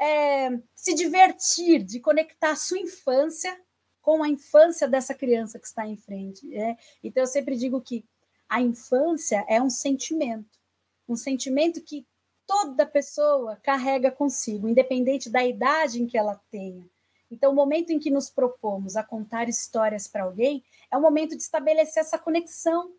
é, 0.00 0.50
se 0.74 0.94
divertir, 0.94 1.82
de 1.82 2.00
conectar 2.00 2.52
a 2.52 2.56
sua 2.56 2.78
infância 2.78 3.58
com 4.00 4.22
a 4.22 4.28
infância 4.28 4.88
dessa 4.88 5.14
criança 5.14 5.58
que 5.58 5.66
está 5.66 5.86
em 5.86 5.96
frente. 5.96 6.46
Né? 6.46 6.76
Então, 7.02 7.22
eu 7.22 7.26
sempre 7.26 7.56
digo 7.56 7.80
que 7.80 8.04
a 8.48 8.62
infância 8.62 9.44
é 9.48 9.60
um 9.60 9.68
sentimento, 9.68 10.58
um 11.08 11.16
sentimento 11.16 11.82
que 11.82 12.06
toda 12.46 12.86
pessoa 12.86 13.56
carrega 13.62 14.10
consigo, 14.10 14.68
independente 14.68 15.28
da 15.28 15.44
idade 15.44 16.02
em 16.02 16.06
que 16.06 16.16
ela 16.16 16.40
tenha. 16.50 16.88
Então, 17.30 17.52
o 17.52 17.54
momento 17.54 17.90
em 17.90 17.98
que 17.98 18.10
nos 18.10 18.30
propomos 18.30 18.96
a 18.96 19.02
contar 19.02 19.48
histórias 19.48 20.08
para 20.08 20.24
alguém 20.24 20.64
é 20.90 20.96
o 20.96 21.02
momento 21.02 21.36
de 21.36 21.42
estabelecer 21.42 22.00
essa 22.00 22.18
conexão. 22.18 22.90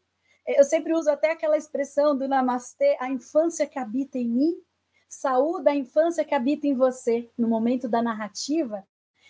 Eu 0.46 0.64
sempre 0.64 0.94
uso 0.94 1.10
até 1.10 1.32
aquela 1.32 1.58
expressão 1.58 2.16
do 2.16 2.28
Namastê, 2.28 2.96
a 3.00 3.10
infância 3.10 3.66
que 3.66 3.80
habita 3.80 4.20
em 4.20 4.28
mim, 4.28 4.62
saúde 5.10 5.68
a 5.68 5.76
infância 5.76 6.24
que 6.24 6.36
habita 6.36 6.68
em 6.68 6.76
você. 6.76 7.28
No 7.38 7.48
momento 7.48 7.90
da 7.90 8.02
narrativa, 8.02 8.86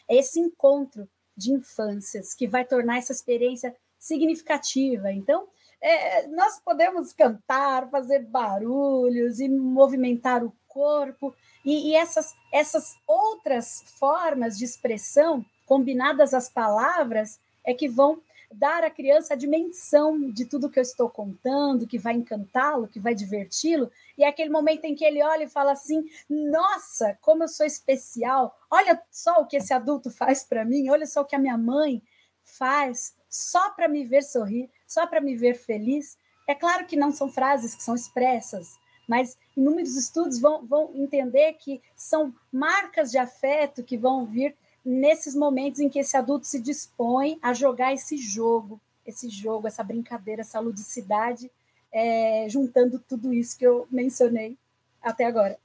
é 0.08 0.18
esse 0.18 0.40
encontro 0.40 1.08
de 1.36 1.54
infâncias 1.54 2.34
que 2.34 2.46
vai 2.46 2.66
tornar 2.66 2.98
essa 2.98 3.14
experiência 3.14 3.74
significativa. 3.98 5.12
Então, 5.12 5.48
é, 5.82 6.28
nós 6.28 6.60
podemos 6.60 7.14
cantar, 7.14 7.90
fazer 7.90 8.20
barulhos 8.26 9.40
e 9.40 9.48
movimentar 9.48 10.44
o 10.44 10.54
corpo, 10.68 11.34
e, 11.66 11.90
e 11.90 11.96
essas, 11.96 12.36
essas 12.54 12.96
outras 13.08 13.84
formas 13.98 14.58
de 14.58 14.66
expressão, 14.66 15.44
combinadas 15.66 16.34
às 16.34 16.50
palavras, 16.50 17.40
é 17.66 17.74
que 17.74 17.88
vão 17.88 18.22
dar 18.52 18.84
à 18.84 18.90
criança 18.90 19.34
a 19.34 19.38
dimensão 19.38 20.32
de 20.32 20.46
tudo 20.46 20.70
que 20.70 20.80
eu 20.80 20.84
estou 20.84 21.10
contando, 21.10 21.86
que 21.86 22.00
vai 22.00 22.14
encantá-lo, 22.16 22.88
que 22.88 23.00
vai 23.00 23.14
diverti-lo, 23.14 23.92
e 24.20 24.24
é 24.24 24.28
aquele 24.28 24.50
momento 24.50 24.84
em 24.84 24.94
que 24.94 25.06
ele 25.06 25.24
olha 25.24 25.46
e 25.46 25.50
fala 25.50 25.72
assim: 25.72 26.04
Nossa, 26.30 27.18
como 27.22 27.46
eu 27.46 27.48
sou 27.48 27.66
especial! 27.66 28.54
Olha 28.70 29.02
só 29.10 29.42
o 29.42 29.48
que 29.48 29.56
esse 29.56 29.74
adulto 29.74 30.12
faz 30.12 30.44
para 30.44 30.66
mim, 30.66 30.90
olha 30.90 31.08
só 31.08 31.22
o 31.22 31.26
que 31.26 31.38
a 31.38 31.40
minha 31.40 31.58
mãe 31.58 32.04
faz, 32.44 33.16
só 33.30 33.70
para 33.72 33.88
me 33.88 34.04
ver 34.04 34.22
sorrir, 34.24 34.70
só 34.86 35.08
para 35.08 35.22
me 35.22 35.38
ver 35.38 35.56
feliz. 35.56 36.18
É 36.46 36.54
claro 36.54 36.86
que 36.86 36.98
não 36.98 37.14
são 37.14 37.32
frases 37.32 37.74
que 37.74 37.82
são 37.82 37.96
expressas, 37.96 38.78
mas 39.08 39.38
inúmeros 39.56 39.96
estudos 39.96 40.38
vão, 40.38 40.66
vão 40.66 40.92
entender 40.96 41.54
que 41.54 41.82
são 41.96 42.36
marcas 42.52 43.12
de 43.12 43.18
afeto 43.18 43.84
que 43.84 43.98
vão 43.98 44.26
vir 44.26 44.54
nesses 44.84 45.34
momentos 45.34 45.80
em 45.80 45.88
que 45.88 46.00
esse 46.00 46.18
adulto 46.18 46.46
se 46.46 46.60
dispõe 46.60 47.40
a 47.42 47.54
jogar 47.54 47.94
esse 47.94 48.18
jogo, 48.18 48.82
esse 49.06 49.30
jogo, 49.30 49.68
essa 49.68 49.84
brincadeira, 49.84 50.42
essa 50.42 50.60
ludicidade, 50.60 51.50
é, 51.92 52.48
juntando 52.50 53.00
tudo 53.00 53.34
isso 53.34 53.58
que 53.58 53.66
eu 53.66 53.88
mencionei 53.90 54.58
até 55.02 55.26
agora. 55.26 55.58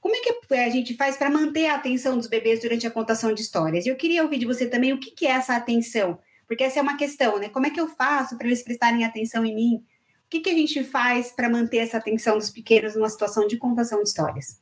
Como 0.00 0.14
é 0.14 0.20
que 0.20 0.54
a 0.54 0.70
gente 0.70 0.94
faz 0.94 1.16
para 1.16 1.30
manter 1.30 1.66
a 1.66 1.74
atenção 1.74 2.16
dos 2.16 2.28
bebês 2.28 2.60
durante 2.60 2.86
a 2.86 2.90
contação 2.90 3.32
de 3.34 3.42
histórias? 3.42 3.84
E 3.84 3.88
eu 3.88 3.96
queria 3.96 4.22
ouvir 4.22 4.38
de 4.38 4.46
você 4.46 4.66
também 4.66 4.92
o 4.92 5.00
que 5.00 5.26
é 5.26 5.30
essa 5.30 5.56
atenção. 5.56 6.18
Porque 6.46 6.64
essa 6.64 6.78
é 6.78 6.82
uma 6.82 6.96
questão, 6.96 7.38
né? 7.38 7.48
Como 7.50 7.66
é 7.66 7.70
que 7.70 7.80
eu 7.80 7.88
faço 7.88 8.38
para 8.38 8.46
eles 8.46 8.62
prestarem 8.62 9.04
atenção 9.04 9.44
em 9.44 9.54
mim? 9.54 9.84
O 10.24 10.30
que, 10.30 10.40
que 10.40 10.50
a 10.50 10.54
gente 10.54 10.82
faz 10.82 11.30
para 11.30 11.48
manter 11.48 11.78
essa 11.78 11.98
atenção 11.98 12.38
dos 12.38 12.50
pequenos 12.50 12.94
numa 12.94 13.08
situação 13.08 13.46
de 13.46 13.58
contação 13.58 14.02
de 14.02 14.08
histórias? 14.08 14.60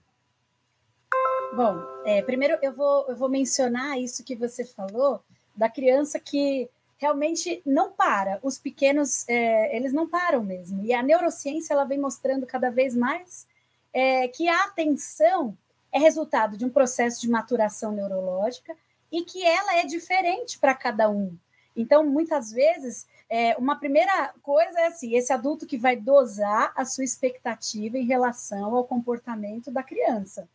Bom, 1.54 1.78
é, 2.04 2.22
primeiro 2.22 2.58
eu 2.60 2.75
vou, 2.75 3.06
eu 3.08 3.16
vou 3.16 3.28
mencionar 3.28 4.00
isso 4.00 4.25
que 4.25 4.34
você 4.34 4.64
falou 4.64 5.22
da 5.54 5.70
criança 5.70 6.18
que 6.18 6.68
realmente 6.96 7.62
não 7.64 7.92
para. 7.92 8.38
Os 8.42 8.58
pequenos, 8.58 9.28
é, 9.28 9.76
eles 9.76 9.92
não 9.92 10.08
param 10.08 10.42
mesmo. 10.42 10.84
E 10.84 10.92
a 10.92 11.02
neurociência 11.02 11.74
ela 11.74 11.84
vem 11.84 11.98
mostrando 11.98 12.46
cada 12.46 12.70
vez 12.70 12.94
mais 12.94 13.46
é, 13.92 14.28
que 14.28 14.48
a 14.48 14.64
atenção 14.64 15.56
é 15.92 15.98
resultado 15.98 16.56
de 16.56 16.64
um 16.64 16.70
processo 16.70 17.20
de 17.20 17.30
maturação 17.30 17.92
neurológica 17.92 18.76
e 19.10 19.22
que 19.22 19.44
ela 19.44 19.76
é 19.76 19.84
diferente 19.84 20.58
para 20.58 20.74
cada 20.74 21.08
um. 21.08 21.36
Então, 21.74 22.04
muitas 22.04 22.50
vezes, 22.50 23.06
é, 23.28 23.56
uma 23.56 23.76
primeira 23.76 24.32
coisa 24.42 24.80
é 24.80 24.86
assim: 24.86 25.14
esse 25.14 25.32
adulto 25.32 25.66
que 25.66 25.76
vai 25.76 25.96
dosar 25.96 26.72
a 26.74 26.84
sua 26.84 27.04
expectativa 27.04 27.98
em 27.98 28.06
relação 28.06 28.74
ao 28.74 28.84
comportamento 28.84 29.70
da 29.70 29.82
criança. 29.82 30.48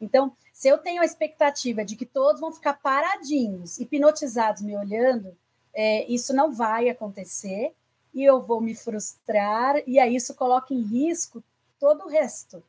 Então, 0.00 0.36
se 0.52 0.68
eu 0.68 0.76
tenho 0.76 1.00
a 1.00 1.04
expectativa 1.04 1.84
de 1.84 1.96
que 1.96 2.04
todos 2.04 2.40
vão 2.40 2.52
ficar 2.52 2.74
paradinhos, 2.74 3.78
hipnotizados, 3.78 4.60
me 4.60 4.76
olhando, 4.76 5.36
é, 5.76 6.10
isso 6.10 6.34
não 6.34 6.50
vai 6.50 6.88
acontecer 6.88 7.72
e 8.14 8.24
eu 8.24 8.40
vou 8.40 8.62
me 8.62 8.74
frustrar, 8.74 9.76
e 9.86 9.98
aí 9.98 10.16
isso 10.16 10.34
coloca 10.34 10.72
em 10.72 10.80
risco 10.80 11.44
todo 11.78 12.04
o 12.04 12.08
resto. 12.08 12.62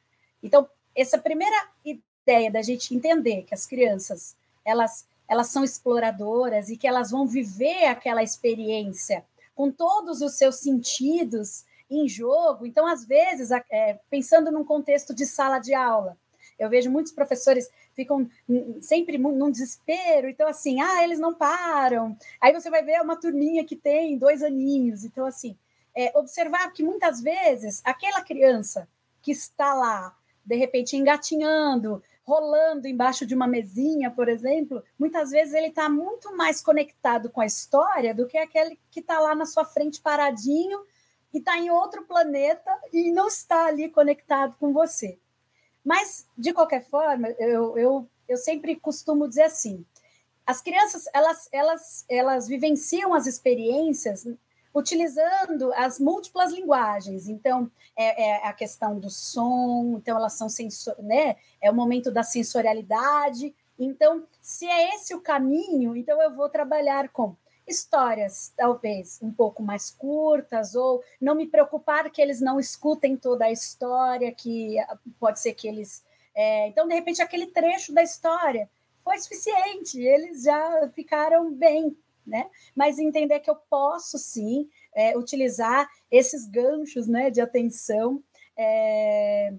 Então, 0.43 0.69
essa 0.93 1.17
primeira 1.17 1.69
ideia 1.85 2.51
da 2.51 2.61
gente 2.61 2.93
entender 2.93 3.43
que 3.43 3.53
as 3.53 3.65
crianças 3.65 4.35
elas 4.65 5.07
elas 5.27 5.47
são 5.47 5.63
exploradoras 5.63 6.69
e 6.69 6.77
que 6.77 6.87
elas 6.87 7.11
vão 7.11 7.27
viver 7.27 7.85
aquela 7.85 8.23
experiência 8.23 9.25
com 9.53 9.69
todos 9.69 10.21
os 10.21 10.33
seus 10.37 10.57
sentidos 10.57 11.65
em 11.89 12.07
jogo. 12.07 12.65
Então, 12.65 12.87
às 12.87 13.05
vezes, 13.05 13.49
é, 13.69 13.99
pensando 14.09 14.51
num 14.51 14.63
contexto 14.63 15.13
de 15.13 15.25
sala 15.25 15.59
de 15.59 15.73
aula, 15.73 16.17
eu 16.57 16.69
vejo 16.69 16.89
muitos 16.89 17.11
professores 17.11 17.69
ficam 17.93 18.29
sempre 18.81 19.17
num 19.17 19.51
desespero, 19.51 20.29
então 20.29 20.47
assim, 20.47 20.81
ah, 20.81 21.03
eles 21.03 21.19
não 21.19 21.33
param. 21.33 22.17
Aí 22.41 22.53
você 22.53 22.69
vai 22.69 22.83
ver 22.83 23.01
uma 23.01 23.15
turminha 23.15 23.63
que 23.63 23.75
tem 23.75 24.17
dois 24.17 24.41
aninhos, 24.41 25.03
então 25.03 25.25
assim, 25.25 25.57
é, 25.95 26.11
observar 26.17 26.71
que 26.73 26.83
muitas 26.83 27.21
vezes 27.21 27.81
aquela 27.83 28.21
criança 28.21 28.87
que 29.21 29.31
está 29.31 29.73
lá, 29.73 30.15
de 30.45 30.55
repente 30.55 30.95
engatinhando, 30.95 32.01
rolando 32.23 32.87
embaixo 32.87 33.25
de 33.25 33.33
uma 33.33 33.47
mesinha, 33.47 34.11
por 34.11 34.27
exemplo, 34.27 34.83
muitas 34.99 35.31
vezes 35.31 35.53
ele 35.53 35.67
está 35.67 35.89
muito 35.89 36.35
mais 36.35 36.61
conectado 36.61 37.29
com 37.29 37.39
a 37.39 37.45
história 37.45 38.13
do 38.13 38.27
que 38.27 38.37
aquele 38.37 38.77
que 38.91 38.99
está 38.99 39.19
lá 39.19 39.33
na 39.33 39.45
sua 39.45 39.63
frente 39.63 40.01
paradinho 40.01 40.79
e 41.33 41.37
está 41.37 41.57
em 41.57 41.69
outro 41.69 42.05
planeta 42.05 42.69
e 42.91 43.11
não 43.11 43.27
está 43.27 43.67
ali 43.67 43.89
conectado 43.89 44.55
com 44.59 44.73
você. 44.73 45.17
Mas, 45.87 46.27
de 46.37 46.51
qualquer 46.51 46.83
forma, 46.83 47.29
eu, 47.39 47.77
eu, 47.77 48.09
eu 48.27 48.35
sempre 48.35 48.75
costumo 48.75 49.25
dizer 49.25 49.43
assim: 49.43 49.85
as 50.45 50.61
crianças 50.61 51.05
elas, 51.13 51.47
elas, 51.49 52.05
elas 52.09 52.45
vivenciam 52.45 53.13
as 53.13 53.25
experiências 53.25 54.27
utilizando 54.75 55.71
as 55.75 55.97
múltiplas 55.97 56.51
linguagens. 56.51 57.29
Então, 57.29 57.71
é, 57.95 58.21
é, 58.21 58.45
a 58.45 58.51
questão 58.51 58.99
do 58.99 59.09
som, 59.09 59.95
então 59.97 60.17
elas 60.17 60.33
são 60.33 60.49
sensor, 60.49 60.93
né? 60.99 61.37
É 61.61 61.71
o 61.71 61.73
momento 61.73 62.11
da 62.11 62.21
sensorialidade. 62.21 63.55
Então, 63.79 64.25
se 64.41 64.67
é 64.67 64.93
esse 64.93 65.15
o 65.15 65.21
caminho, 65.21 65.95
então 65.95 66.21
eu 66.21 66.35
vou 66.35 66.49
trabalhar 66.49 67.07
com 67.07 67.33
histórias 67.67 68.53
talvez 68.55 69.19
um 69.21 69.31
pouco 69.31 69.61
mais 69.61 69.91
curtas 69.91 70.73
ou 70.75 71.03
não 71.19 71.35
me 71.35 71.45
preocupar 71.45 72.09
que 72.09 72.21
eles 72.21 72.39
não 72.39 72.59
escutem 72.59 73.17
toda 73.17 73.45
a 73.45 73.51
história 73.51 74.31
que 74.31 74.77
pode 75.19 75.39
ser 75.39 75.53
que 75.53 75.67
eles 75.67 76.03
é, 76.33 76.67
então 76.67 76.87
de 76.87 76.95
repente 76.95 77.21
aquele 77.21 77.47
trecho 77.47 77.93
da 77.93 78.01
história 78.01 78.69
foi 79.03 79.17
suficiente 79.19 80.01
eles 80.01 80.43
já 80.43 80.89
ficaram 80.93 81.51
bem 81.51 81.95
né? 82.25 82.49
Mas 82.75 82.99
entender 82.99 83.39
que 83.39 83.49
eu 83.49 83.55
posso 83.55 84.17
sim 84.17 84.69
é, 84.93 85.17
utilizar 85.17 85.89
esses 86.11 86.45
ganchos 86.45 87.07
né 87.07 87.29
de 87.29 87.39
atenção 87.39 88.21
é, 88.57 89.53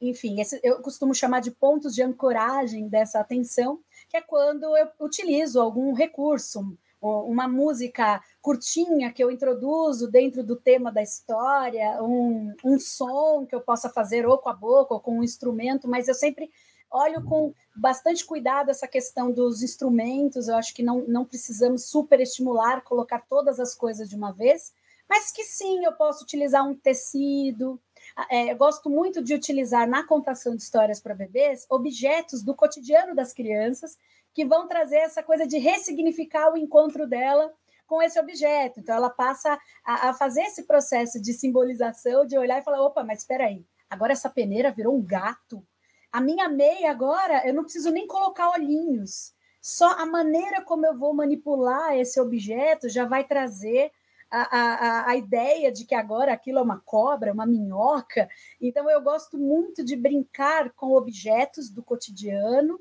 enfim, 0.00 0.40
esse, 0.40 0.58
eu 0.62 0.80
costumo 0.80 1.14
chamar 1.14 1.40
de 1.40 1.50
pontos 1.50 1.94
de 1.94 2.02
ancoragem 2.02 2.88
dessa 2.88 3.20
atenção, 3.20 3.80
que 4.08 4.16
é 4.16 4.22
quando 4.22 4.74
eu 4.76 4.88
utilizo 4.98 5.60
algum 5.60 5.92
recurso, 5.92 6.76
uma 7.00 7.48
música 7.48 8.22
curtinha 8.42 9.12
que 9.12 9.22
eu 9.22 9.30
introduzo 9.30 10.10
dentro 10.10 10.44
do 10.44 10.56
tema 10.56 10.92
da 10.92 11.02
história, 11.02 12.02
um, 12.02 12.54
um 12.64 12.78
som 12.78 13.46
que 13.46 13.54
eu 13.54 13.60
possa 13.60 13.88
fazer 13.88 14.26
ou 14.26 14.38
com 14.38 14.48
a 14.48 14.54
boca 14.54 14.94
ou 14.94 15.00
com 15.00 15.18
um 15.18 15.24
instrumento, 15.24 15.88
mas 15.88 16.08
eu 16.08 16.14
sempre 16.14 16.50
olho 16.90 17.24
com 17.24 17.54
bastante 17.74 18.24
cuidado 18.24 18.70
essa 18.70 18.86
questão 18.86 19.30
dos 19.30 19.62
instrumentos. 19.62 20.48
Eu 20.48 20.56
acho 20.56 20.74
que 20.74 20.82
não, 20.82 21.04
não 21.06 21.24
precisamos 21.24 21.86
superestimular, 21.86 22.82
colocar 22.82 23.24
todas 23.28 23.60
as 23.60 23.74
coisas 23.74 24.08
de 24.08 24.16
uma 24.16 24.32
vez, 24.32 24.72
mas 25.08 25.30
que 25.30 25.44
sim, 25.44 25.84
eu 25.84 25.92
posso 25.92 26.24
utilizar 26.24 26.66
um 26.66 26.74
tecido. 26.74 27.80
É, 28.28 28.52
eu 28.52 28.56
gosto 28.56 28.90
muito 28.90 29.22
de 29.22 29.34
utilizar 29.34 29.88
na 29.88 30.04
contação 30.04 30.56
de 30.56 30.62
histórias 30.62 31.00
para 31.00 31.14
bebês 31.14 31.64
objetos 31.70 32.42
do 32.42 32.54
cotidiano 32.54 33.14
das 33.14 33.32
crianças 33.32 33.96
que 34.32 34.44
vão 34.44 34.68
trazer 34.68 34.96
essa 34.96 35.22
coisa 35.22 35.46
de 35.46 35.58
ressignificar 35.58 36.52
o 36.52 36.56
encontro 36.56 37.06
dela 37.06 37.52
com 37.86 38.00
esse 38.00 38.20
objeto. 38.20 38.78
Então, 38.78 38.94
ela 38.94 39.10
passa 39.10 39.58
a, 39.84 40.10
a 40.10 40.14
fazer 40.14 40.42
esse 40.42 40.64
processo 40.64 41.20
de 41.20 41.32
simbolização, 41.32 42.24
de 42.24 42.38
olhar 42.38 42.60
e 42.60 42.64
falar: 42.64 42.80
opa, 42.82 43.02
mas 43.02 43.20
espera 43.20 43.46
aí, 43.46 43.66
agora 43.88 44.12
essa 44.12 44.30
peneira 44.30 44.70
virou 44.70 44.96
um 44.96 45.04
gato. 45.04 45.66
A 46.12 46.20
minha 46.20 46.48
meia 46.48 46.90
agora, 46.90 47.46
eu 47.46 47.52
não 47.54 47.64
preciso 47.64 47.90
nem 47.90 48.06
colocar 48.06 48.50
olhinhos. 48.50 49.32
Só 49.60 49.90
a 49.98 50.06
maneira 50.06 50.62
como 50.62 50.86
eu 50.86 50.96
vou 50.96 51.12
manipular 51.12 51.96
esse 51.96 52.18
objeto 52.20 52.88
já 52.88 53.04
vai 53.04 53.24
trazer 53.24 53.92
a, 54.30 54.56
a, 54.56 55.10
a 55.10 55.16
ideia 55.16 55.72
de 55.72 55.84
que 55.84 55.94
agora 55.94 56.32
aquilo 56.32 56.60
é 56.60 56.62
uma 56.62 56.80
cobra, 56.80 57.32
uma 57.32 57.44
minhoca. 57.44 58.28
Então, 58.60 58.88
eu 58.88 59.02
gosto 59.02 59.36
muito 59.36 59.84
de 59.84 59.96
brincar 59.96 60.70
com 60.72 60.92
objetos 60.92 61.68
do 61.68 61.82
cotidiano 61.82 62.78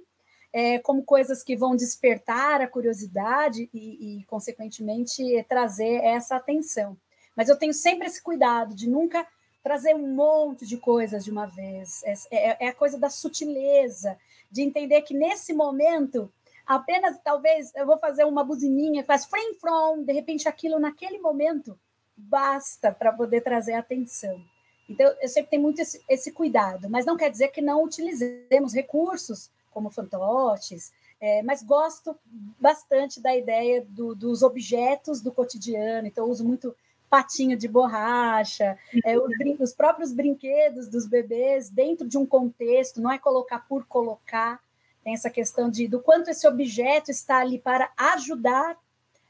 é, 0.52 0.80
como 0.80 1.04
coisas 1.04 1.44
que 1.44 1.56
vão 1.56 1.76
despertar 1.76 2.62
a 2.62 2.68
curiosidade 2.68 3.70
e, 3.74 4.20
e, 4.20 4.24
consequentemente, 4.26 5.24
trazer 5.48 6.04
essa 6.04 6.36
atenção. 6.36 6.98
Mas 7.36 7.50
eu 7.50 7.58
tenho 7.58 7.74
sempre 7.74 8.08
esse 8.08 8.22
cuidado 8.22 8.74
de 8.74 8.90
nunca 8.90 9.26
trazer 9.64 9.94
um 9.94 10.14
monte 10.14 10.66
de 10.66 10.78
coisas 10.78 11.24
de 11.24 11.32
uma 11.32 11.46
vez. 11.46 12.02
É, 12.04 12.14
é, 12.32 12.66
é 12.66 12.68
a 12.70 12.74
coisa 12.74 12.98
da 12.98 13.10
sutileza, 13.10 14.18
de 14.50 14.62
entender 14.62 15.02
que 15.04 15.14
nesse 15.14 15.54
momento 15.54 16.32
apenas 16.66 17.18
talvez 17.24 17.74
eu 17.76 17.86
vou 17.86 17.98
fazer 17.98 18.24
uma 18.26 18.44
buzininha 18.44 19.04
faz 19.04 19.26
frame 19.26 19.56
from, 19.56 20.04
de 20.04 20.14
repente 20.14 20.48
aquilo 20.48 20.80
naquele 20.80 21.18
momento 21.18 21.80
basta 22.16 22.92
para 22.92 23.12
poder 23.12 23.42
trazer 23.42 23.74
atenção. 23.74 24.40
Então 24.88 25.08
eu 25.22 25.28
sempre 25.28 25.52
tenho 25.52 25.64
muito 25.64 25.82
esse, 25.82 26.02
esse, 26.10 26.32
cuidado, 26.32 26.90
mas 26.90 27.06
não 27.06 27.18
quer 27.18 27.30
dizer 27.30 27.50
que 27.50 27.62
não 27.62 27.84
utilizemos 27.84 28.74
recursos 28.74 29.50
como 29.72 29.90
fantoches, 29.90 30.92
é, 31.22 31.44
mas 31.44 31.62
gosto 31.64 32.18
bastante 32.60 33.22
da 33.22 33.36
ideia 33.36 33.86
do, 33.90 34.16
dos 34.16 34.42
objetos 34.42 35.22
do 35.22 35.32
cotidiano, 35.32 36.08
então 36.08 36.30
uso 36.30 36.46
muito 36.46 36.76
patinho 37.10 37.58
de 37.58 37.68
borracha, 37.68 38.78
é, 39.04 39.18
os, 39.18 39.32
os, 39.60 39.74
próprios 39.74 40.14
brinquedos 40.14 40.88
dos 40.88 41.08
bebês 41.08 41.70
dentro 41.70 42.08
de 42.08 42.18
um 42.18 42.26
contexto, 42.26 43.02
não 43.02 43.12
é 43.12 43.18
colocar 43.18 43.68
por 43.68 43.86
colocar, 43.86 44.62
tem 45.04 45.14
essa 45.14 45.30
questão 45.30 45.70
de 45.70 45.88
do 45.88 46.00
quanto 46.00 46.30
esse 46.30 46.48
objeto 46.48 47.10
está 47.10 47.40
ali 47.40 47.58
para 47.58 47.92
ajudar 47.98 48.78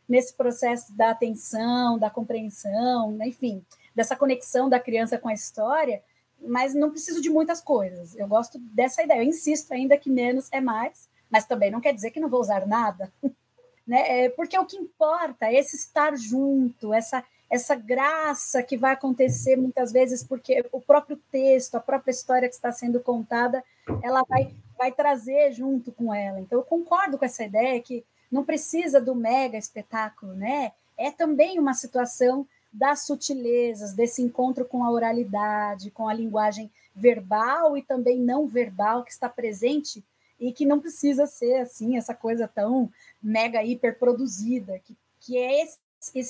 nesse 0.08 0.34
processo 0.34 0.92
da 0.94 1.12
atenção, 1.12 1.98
da 1.98 2.10
compreensão, 2.10 3.12
né, 3.14 3.28
enfim, 3.28 3.64
dessa 3.96 4.16
conexão 4.16 4.68
da 4.68 4.80
criança 4.80 5.18
com 5.18 5.30
a 5.30 5.34
história, 5.34 6.04
mas 6.42 6.74
não 6.74 6.90
preciso 6.90 7.22
de 7.22 7.30
muitas 7.30 7.62
coisas. 7.62 8.16
Eu 8.16 8.28
gosto 8.28 8.58
dessa 8.60 9.04
ideia. 9.04 9.20
Eu 9.20 9.28
insisto 9.28 9.72
ainda 9.72 9.98
que 9.98 10.10
menos 10.10 10.48
é 10.52 10.62
mais, 10.62 11.10
mas 11.30 11.46
também 11.46 11.72
não 11.72 11.82
quer 11.82 11.94
dizer 11.94 12.12
que 12.12 12.20
não 12.20 12.30
vou 12.30 12.42
usar 12.42 12.66
nada, 12.68 13.12
né? 13.86 14.26
É 14.26 14.30
porque 14.30 14.58
o 14.58 14.66
que 14.66 14.78
importa 14.78 15.48
é 15.48 15.56
esse 15.56 15.76
estar 15.76 16.16
junto, 16.16 16.94
essa 16.94 17.24
essa 17.52 17.74
graça 17.74 18.62
que 18.62 18.78
vai 18.78 18.94
acontecer 18.94 19.56
muitas 19.56 19.92
vezes 19.92 20.24
porque 20.24 20.64
o 20.72 20.80
próprio 20.80 21.18
texto, 21.32 21.74
a 21.74 21.80
própria 21.80 22.12
história 22.12 22.48
que 22.48 22.54
está 22.54 22.72
sendo 22.72 23.00
contada, 23.00 23.64
ela 24.04 24.24
vai 24.30 24.56
vai 24.78 24.92
trazer 24.94 25.52
junto 25.52 25.92
com 25.92 26.14
ela. 26.14 26.40
Então 26.40 26.60
eu 26.60 26.64
concordo 26.64 27.18
com 27.18 27.26
essa 27.26 27.44
ideia 27.44 27.82
que 27.82 28.06
não 28.32 28.46
precisa 28.46 29.02
do 29.02 29.14
mega 29.14 29.58
espetáculo, 29.58 30.34
né? 30.34 30.72
É 30.98 31.12
também 31.12 31.60
uma 31.60 31.74
situação 31.74 32.48
das 32.72 33.06
sutilezas, 33.06 33.94
desse 33.94 34.22
encontro 34.22 34.66
com 34.66 34.84
a 34.84 34.92
oralidade, 34.92 35.92
com 35.92 36.08
a 36.08 36.14
linguagem 36.14 36.72
verbal 36.96 37.78
e 37.78 37.82
também 37.82 38.20
não 38.20 38.48
verbal 38.48 39.04
que 39.04 39.12
está 39.12 39.28
presente 39.28 40.04
e 40.40 40.54
que 40.54 40.66
não 40.66 40.80
precisa 40.80 41.26
ser 41.26 41.62
assim 41.62 41.98
essa 41.98 42.14
coisa 42.14 42.48
tão 42.48 42.92
mega 43.22 43.64
hiper 43.64 43.98
produzida, 43.98 44.80
que, 44.80 44.96
que 45.20 45.38
é 45.38 45.64
esse, 45.64 45.78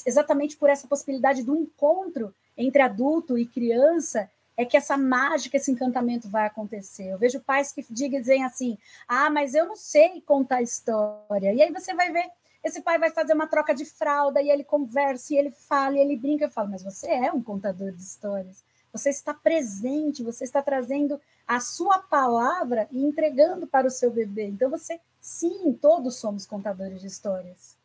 exatamente 0.06 0.58
por 0.58 0.70
essa 0.70 0.88
possibilidade 0.88 1.44
do 1.44 1.56
encontro 1.56 2.34
entre 2.58 2.82
adulto 2.82 3.38
e 3.38 3.46
criança 3.46 4.30
é 4.58 4.66
que 4.66 4.76
essa 4.76 4.98
mágica, 4.98 5.56
esse 5.56 5.72
encantamento 5.72 6.28
vai 6.28 6.46
acontecer. 6.46 7.08
Eu 7.08 7.18
vejo 7.18 7.40
pais 7.40 7.72
que 7.72 7.86
dizem 7.90 8.44
assim: 8.44 8.78
ah, 9.08 9.30
mas 9.30 9.54
eu 9.54 9.66
não 9.66 9.76
sei 9.78 10.22
contar 10.22 10.62
história. 10.62 11.54
E 11.54 11.62
aí 11.62 11.72
você 11.72 11.94
vai 11.94 12.12
ver 12.12 12.30
esse 12.64 12.82
pai 12.82 12.98
vai 12.98 13.12
fazer 13.12 13.34
uma 13.34 13.48
troca 13.48 13.74
de 13.74 13.86
fralda 13.86 14.42
e 14.42 14.50
ele 14.50 14.64
conversa 14.64 15.34
e 15.34 15.38
ele 15.38 15.52
fala 15.52 15.98
e 15.98 16.00
ele 16.00 16.18
brinca. 16.18 16.46
Eu 16.46 16.52
falo, 16.52 16.70
mas 16.70 16.84
você 16.84 17.10
é 17.10 17.32
um 17.32 17.42
contador 17.42 17.92
de 17.92 18.02
histórias. 18.02 18.64
Você 18.92 19.10
está 19.10 19.34
presente, 19.34 20.24
você 20.24 20.44
está 20.44 20.62
trazendo 20.62 21.20
a 21.48 21.60
sua 21.60 22.00
palavra 22.00 22.88
e 22.92 23.04
entregando 23.04 23.68
para 23.68 23.88
o 23.88 23.92
seu 23.92 24.12
bebê. 24.12 24.46
Então, 24.48 24.70
você, 24.70 25.00
sim, 25.22 25.78
todos 25.80 26.18
somos 26.18 26.46
contadores 26.46 27.02
de 27.02 27.08
histórias. 27.08 27.78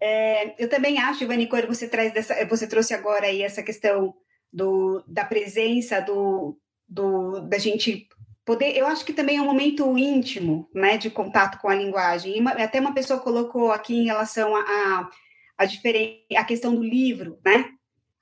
É, 0.00 0.62
eu 0.62 0.68
também 0.68 0.98
acho, 0.98 1.24
Ivani, 1.24 1.46
quando 1.46 1.66
você 1.66 1.88
traz 1.88 2.12
dessa, 2.12 2.44
você 2.46 2.66
trouxe 2.66 2.94
agora 2.94 3.26
aí 3.26 3.42
essa 3.42 3.62
questão 3.62 4.14
do, 4.52 5.02
da 5.06 5.24
presença 5.24 6.00
do, 6.00 6.58
do 6.88 7.40
da 7.40 7.58
gente 7.58 8.08
poder, 8.46 8.74
eu 8.76 8.86
acho 8.86 9.04
que 9.04 9.12
também 9.12 9.36
é 9.36 9.42
um 9.42 9.46
momento 9.46 9.98
íntimo, 9.98 10.70
né, 10.72 10.96
de 10.96 11.10
contato 11.10 11.58
com 11.60 11.68
a 11.68 11.74
linguagem. 11.74 12.40
Uma, 12.40 12.52
até 12.52 12.80
uma 12.80 12.94
pessoa 12.94 13.20
colocou 13.20 13.72
aqui 13.72 13.94
em 13.94 14.04
relação 14.04 14.56
a, 14.56 14.60
a, 14.60 15.10
a, 15.58 16.40
a 16.40 16.44
questão 16.44 16.74
do 16.74 16.82
livro, 16.82 17.38
né? 17.44 17.76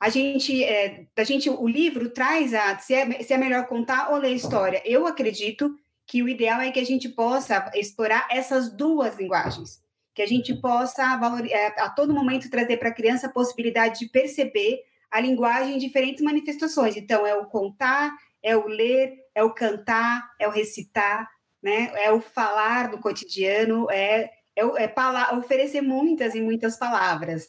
a 0.05 0.11
gente, 0.11 0.63
é, 0.63 1.07
a 1.17 1.25
gente, 1.25 1.49
o 1.49 1.67
livro 1.67 2.11
traz 2.11 2.53
a 2.53 2.77
se 2.79 2.93
é, 2.93 3.23
se 3.23 3.33
é 3.33 3.39
melhor 3.39 3.67
contar 3.67 4.11
ou 4.11 4.19
ler 4.19 4.35
história. 4.35 4.83
Eu 4.85 5.07
acredito 5.07 5.75
que 6.07 6.23
o 6.23 6.29
ideal 6.29 6.61
é 6.61 6.71
que 6.71 6.79
a 6.79 6.85
gente 6.85 7.09
possa 7.09 7.71
explorar 7.75 8.29
essas 8.31 8.71
duas 8.71 9.17
linguagens, 9.17 9.81
que 10.15 10.21
a 10.21 10.27
gente 10.27 10.53
possa 10.61 11.17
valor, 11.17 11.47
é, 11.47 11.69
a 11.81 11.89
todo 11.89 12.13
momento 12.13 12.51
trazer 12.51 12.77
para 12.77 12.91
a 12.91 12.95
criança 12.95 13.29
a 13.29 13.33
possibilidade 13.33 14.01
de 14.01 14.11
perceber 14.11 14.81
a 15.11 15.21
linguagem 15.21 15.77
em 15.77 15.79
diferentes 15.79 16.23
manifestações. 16.23 16.99
Então, 16.99 17.27
é 17.27 17.35
o 17.35 17.47
contar, 17.47 18.13
é 18.45 18.57
o 18.57 18.69
ler, 18.69 19.17
é 19.35 19.43
o 19.43 19.53
cantar, 19.53 20.31
é 20.39 20.47
o 20.47 20.53
recitar, 20.53 21.29
né? 21.63 21.91
É 21.97 22.13
o 22.13 22.21
falar 22.21 22.91
no 22.91 23.01
cotidiano, 23.01 23.91
é, 23.91 24.31
é, 24.55 24.85
é 24.85 25.35
oferecer 25.37 25.81
muitas 25.81 26.35
e 26.37 26.41
muitas 26.41 26.77
palavras 26.77 27.49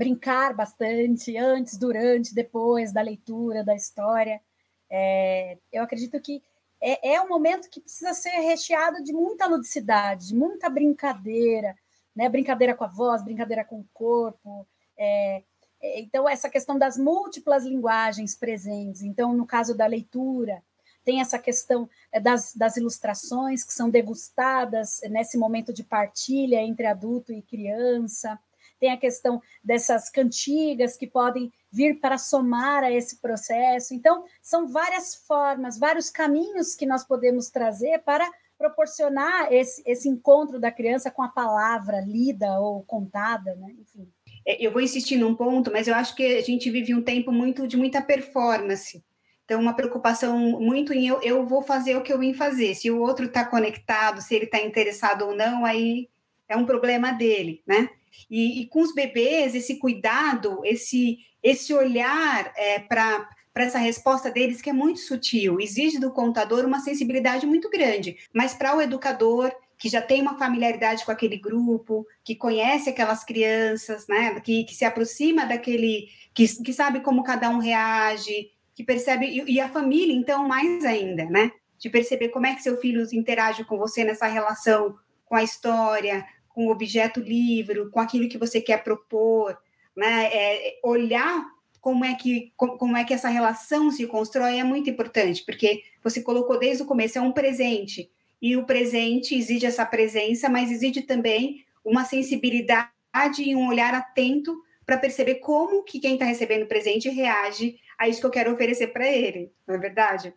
brincar 0.00 0.54
bastante 0.54 1.36
antes, 1.36 1.76
durante, 1.76 2.34
depois 2.34 2.92
da 2.92 3.02
leitura 3.02 3.62
da 3.62 3.74
história. 3.74 4.40
É, 4.88 5.58
eu 5.70 5.82
acredito 5.82 6.18
que 6.20 6.42
é, 6.80 7.14
é, 7.14 7.20
um 7.20 7.28
momento 7.28 7.68
que 7.68 7.80
precisa 7.80 8.14
ser 8.14 8.30
recheado 8.40 9.02
de 9.04 9.12
muita 9.12 9.46
ludicidade, 9.46 10.28
de 10.28 10.34
muita 10.34 10.70
brincadeira, 10.70 11.76
né? 12.16 12.30
Brincadeira 12.30 12.74
com 12.74 12.84
a 12.84 12.88
voz, 12.88 13.22
brincadeira 13.22 13.64
com 13.64 13.80
o 13.80 13.88
corpo. 13.92 14.66
É 14.96 15.42
então, 15.82 16.28
essa 16.28 16.48
questão 16.48 16.78
das 16.78 16.96
múltiplas 16.96 17.64
linguagens 17.64 18.34
presentes. 18.34 19.02
Então, 19.02 19.32
no 19.32 19.46
caso 19.46 19.74
da 19.74 19.86
leitura, 19.86 20.62
tem 21.04 21.20
essa 21.20 21.38
questão 21.38 21.88
é, 22.12 22.20
das, 22.20 22.54
das 22.54 22.76
ilustrações 22.76 23.64
que 23.64 23.72
são 23.72 23.88
degustadas 23.88 25.00
nesse 25.08 25.38
momento 25.38 25.72
de 25.72 25.82
partilha 25.82 26.62
entre 26.62 26.86
adulto 26.86 27.32
e 27.32 27.42
criança 27.42 28.38
tem 28.80 28.90
a 28.90 28.96
questão 28.96 29.40
dessas 29.62 30.08
cantigas 30.08 30.96
que 30.96 31.06
podem 31.06 31.52
vir 31.70 32.00
para 32.00 32.16
somar 32.16 32.82
a 32.82 32.90
esse 32.90 33.20
processo. 33.20 33.94
Então, 33.94 34.24
são 34.42 34.66
várias 34.66 35.14
formas, 35.14 35.78
vários 35.78 36.08
caminhos 36.08 36.74
que 36.74 36.86
nós 36.86 37.04
podemos 37.04 37.50
trazer 37.50 37.98
para 38.00 38.28
proporcionar 38.58 39.52
esse, 39.52 39.82
esse 39.86 40.08
encontro 40.08 40.58
da 40.58 40.72
criança 40.72 41.10
com 41.10 41.22
a 41.22 41.28
palavra 41.28 42.00
lida 42.00 42.58
ou 42.58 42.82
contada, 42.82 43.54
né? 43.54 43.70
Enfim. 43.78 44.10
É, 44.46 44.64
eu 44.64 44.70
vou 44.70 44.80
insistir 44.80 45.16
num 45.16 45.34
ponto, 45.34 45.70
mas 45.70 45.88
eu 45.88 45.94
acho 45.94 46.14
que 46.14 46.24
a 46.24 46.42
gente 46.42 46.70
vive 46.70 46.94
um 46.94 47.02
tempo 47.02 47.32
muito 47.32 47.66
de 47.66 47.76
muita 47.76 48.00
performance. 48.00 49.02
Então, 49.44 49.60
uma 49.60 49.74
preocupação 49.74 50.38
muito 50.60 50.92
em 50.92 51.08
eu, 51.08 51.20
eu 51.22 51.44
vou 51.44 51.62
fazer 51.62 51.96
o 51.96 52.02
que 52.02 52.12
eu 52.12 52.18
vim 52.18 52.32
fazer. 52.32 52.74
Se 52.74 52.90
o 52.90 53.00
outro 53.00 53.26
está 53.26 53.44
conectado, 53.44 54.20
se 54.20 54.34
ele 54.34 54.44
está 54.44 54.60
interessado 54.60 55.22
ou 55.26 55.34
não, 55.34 55.64
aí 55.64 56.08
é 56.48 56.56
um 56.56 56.64
problema 56.64 57.12
dele, 57.12 57.62
né? 57.66 57.88
E, 58.30 58.62
e 58.62 58.66
com 58.66 58.80
os 58.80 58.94
bebês, 58.94 59.54
esse 59.54 59.78
cuidado, 59.78 60.60
esse, 60.64 61.18
esse 61.42 61.72
olhar 61.72 62.52
é, 62.56 62.78
para 62.78 63.28
para 63.52 63.64
essa 63.64 63.78
resposta 63.78 64.30
deles 64.30 64.62
que 64.62 64.70
é 64.70 64.72
muito 64.72 65.00
sutil, 65.00 65.60
exige 65.60 65.98
do 65.98 66.12
contador 66.12 66.64
uma 66.64 66.78
sensibilidade 66.78 67.46
muito 67.46 67.68
grande, 67.68 68.16
mas 68.32 68.54
para 68.54 68.76
o 68.76 68.80
educador 68.80 69.52
que 69.80 69.88
já 69.88 70.02
tem 70.02 70.20
uma 70.20 70.38
familiaridade 70.38 71.06
com 71.06 71.10
aquele 71.10 71.38
grupo, 71.38 72.06
que 72.22 72.36
conhece 72.36 72.90
aquelas 72.90 73.24
crianças, 73.24 74.06
né, 74.06 74.38
que, 74.40 74.64
que 74.64 74.74
se 74.74 74.84
aproxima 74.84 75.46
daquele, 75.46 76.08
que, 76.34 76.46
que 76.62 76.72
sabe 76.74 77.00
como 77.00 77.24
cada 77.24 77.48
um 77.48 77.58
reage, 77.58 78.50
que 78.74 78.84
percebe 78.84 79.24
e, 79.24 79.54
e 79.54 79.58
a 79.58 79.70
família 79.70 80.14
então 80.14 80.46
mais 80.46 80.84
ainda, 80.84 81.24
né, 81.24 81.50
de 81.78 81.88
perceber 81.88 82.28
como 82.28 82.46
é 82.46 82.54
que 82.54 82.62
seu 82.62 82.76
filho 82.76 83.06
interage 83.10 83.64
com 83.64 83.78
você 83.78 84.04
nessa 84.04 84.26
relação 84.26 84.98
com 85.24 85.34
a 85.34 85.42
história, 85.42 86.26
com 86.50 86.66
o 86.66 86.70
objeto 86.70 87.18
livro, 87.18 87.90
com 87.90 88.00
aquilo 88.00 88.28
que 88.28 88.36
você 88.36 88.60
quer 88.60 88.84
propor, 88.84 89.56
né? 89.96 90.26
É, 90.26 90.80
olhar 90.84 91.46
como 91.80 92.04
é 92.04 92.14
que 92.14 92.52
como 92.56 92.96
é 92.96 93.04
que 93.04 93.14
essa 93.14 93.28
relação 93.28 93.90
se 93.90 94.06
constrói 94.06 94.58
é 94.58 94.64
muito 94.64 94.90
importante, 94.90 95.42
porque 95.46 95.82
você 96.02 96.20
colocou 96.20 96.58
desde 96.58 96.82
o 96.82 96.86
começo 96.86 97.16
é 97.16 97.20
um 97.22 97.32
presente 97.32 98.10
e 98.40 98.56
o 98.56 98.64
presente 98.64 99.34
exige 99.34 99.66
essa 99.66 99.84
presença, 99.84 100.48
mas 100.48 100.70
exige 100.70 101.02
também 101.02 101.64
uma 101.84 102.04
sensibilidade 102.04 102.90
e 103.38 103.54
um 103.54 103.68
olhar 103.68 103.94
atento 103.94 104.56
para 104.86 104.98
perceber 104.98 105.36
como 105.36 105.82
que 105.82 106.00
quem 106.00 106.14
está 106.14 106.24
recebendo 106.24 106.64
o 106.64 106.68
presente 106.68 107.08
reage 107.08 107.78
a 107.98 108.08
isso 108.08 108.20
que 108.20 108.26
eu 108.26 108.30
quero 108.30 108.52
oferecer 108.52 108.88
para 108.88 109.06
ele, 109.08 109.52
não 109.66 109.74
é 109.74 109.78
verdade? 109.78 110.34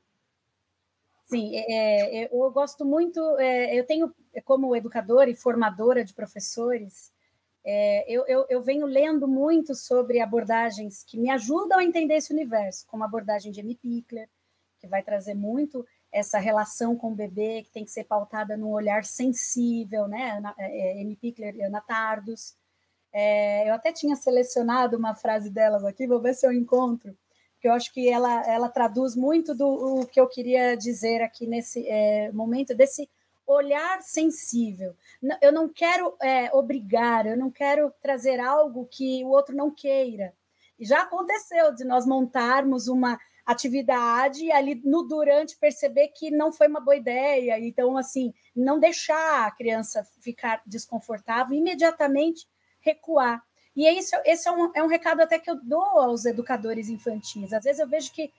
Sim, 1.26 1.56
é, 1.56 2.24
é, 2.24 2.30
eu 2.32 2.52
gosto 2.52 2.86
muito, 2.86 3.20
é, 3.40 3.74
eu 3.78 3.86
tenho, 3.86 4.14
como 4.44 4.76
educadora 4.76 5.30
e 5.30 5.36
formadora 5.36 6.04
de 6.04 6.14
professores, 6.14 7.12
é, 7.66 8.06
eu, 8.14 8.28
eu, 8.28 8.46
eu, 8.50 8.62
venho 8.62 8.86
lendo 8.86 9.26
muito 9.26 9.74
sobre 9.74 10.20
abordagens 10.20 11.04
que 11.04 11.18
me 11.18 11.30
ajudam 11.30 11.80
a 11.80 11.84
entender 11.84 12.16
esse 12.16 12.34
universo, 12.34 12.86
como 12.88 13.04
a 13.04 13.06
abordagem 13.06 13.54
de 13.54 13.62
Amy 13.62 13.76
Pickler, 13.76 14.30
que 14.80 14.88
vai 14.88 15.02
trazer 15.02 15.34
muito 15.34 15.86
essa 16.14 16.38
relação 16.38 16.96
com 16.96 17.12
o 17.12 17.16
bebê, 17.16 17.64
que 17.64 17.72
tem 17.72 17.84
que 17.84 17.92
ser 17.92 18.04
pautada 18.04 18.56
num 18.56 18.70
olhar 18.70 19.04
sensível, 19.04 20.08
né? 20.08 20.40
É, 20.60 21.02
Amy 21.02 21.16
Pickler 21.16 21.56
e 21.56 21.64
Ana 21.64 21.82
Tardos. 21.82 22.56
É, 23.12 23.68
eu 23.68 23.74
até 23.74 23.92
tinha 23.92 24.16
selecionado 24.16 24.96
uma 24.96 25.16
frase 25.16 25.50
delas 25.50 25.84
aqui, 25.84 26.08
vou 26.08 26.22
ver 26.22 26.36
se 26.36 26.46
eu 26.46 26.52
encontro, 26.52 27.18
porque 27.54 27.68
eu 27.68 27.74
acho 27.74 27.92
que 27.92 28.10
ela, 28.10 28.42
ela 28.48 28.70
traduz 28.70 29.16
muito 29.16 29.56
do 29.56 29.68
o 30.02 30.06
que 30.06 30.20
eu 30.20 30.28
queria 30.28 30.76
dizer 30.76 31.22
aqui 31.22 31.48
nesse 31.48 31.88
é, 31.88 32.32
momento, 32.32 32.76
desse 32.76 33.10
olhar 33.46 34.02
sensível. 34.02 34.96
Eu 35.42 35.52
não 35.52 35.68
quero 35.68 36.16
é, 36.22 36.54
obrigar, 36.54 37.26
eu 37.26 37.38
não 37.38 37.50
quero 37.50 37.92
trazer 38.02 38.40
algo 38.40 38.88
que 38.90 39.24
o 39.26 39.30
outro 39.30 39.56
não 39.56 39.72
queira. 39.72 40.34
E 40.80 40.86
já 40.86 41.02
aconteceu 41.02 41.74
de 41.74 41.84
nós 41.84 42.06
montarmos 42.06 42.88
uma 42.88 43.20
atividade 43.46 44.46
e 44.46 44.52
ali 44.52 44.82
no 44.84 45.04
durante 45.04 45.58
perceber 45.58 46.10
que 46.10 46.32
não 46.32 46.52
foi 46.52 46.68
uma 46.68 46.80
boa 46.80 46.96
ideia. 46.96 47.60
Então, 47.60 47.98
assim, 47.98 48.34
não 48.56 48.80
deixar 48.80 49.48
a 49.48 49.52
criança 49.52 50.08
ficar 50.20 50.62
desconfortável, 50.66 51.56
imediatamente 51.56 52.48
recuar. 52.80 53.44
E 53.76 53.88
é 53.88 53.94
isso, 53.94 54.16
esse 54.24 54.48
é 54.48 54.52
um, 54.52 54.72
é 54.76 54.84
um 54.84 54.88
recado 54.88 55.22
até 55.22 55.40
que 55.40 55.50
eu 55.50 55.60
dou 55.64 56.00
aos 56.00 56.26
educadores 56.26 56.90
infantis. 56.90 57.52
Às 57.54 57.64
vezes 57.64 57.80
eu 57.80 57.88
vejo 57.88 58.12
que, 58.14 58.32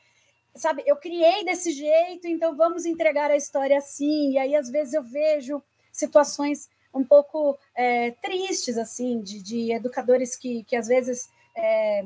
sabe, 0.55 0.83
eu 0.87 0.97
criei 0.97 1.45
desse 1.45 1.73
jeito, 1.73 2.29
então 2.29 2.57
vamos 2.57 2.87
entregar 2.87 3.31
a 3.31 3.37
história 3.37 3.77
assim. 3.77 4.33
E 4.33 4.39
aí, 4.39 4.55
às 4.55 4.71
vezes, 4.71 4.95
eu 4.95 5.03
vejo 5.03 5.63
situações 5.93 6.69
um 6.95 7.05
pouco 7.05 7.59
é, 7.75 8.13
tristes, 8.23 8.79
assim, 8.79 9.21
de, 9.21 9.43
de, 9.43 9.73
educadores 9.73 10.37
que, 10.37 10.63
que 10.65 10.77
às 10.77 10.87
vezes 10.87 11.29
é, 11.57 12.05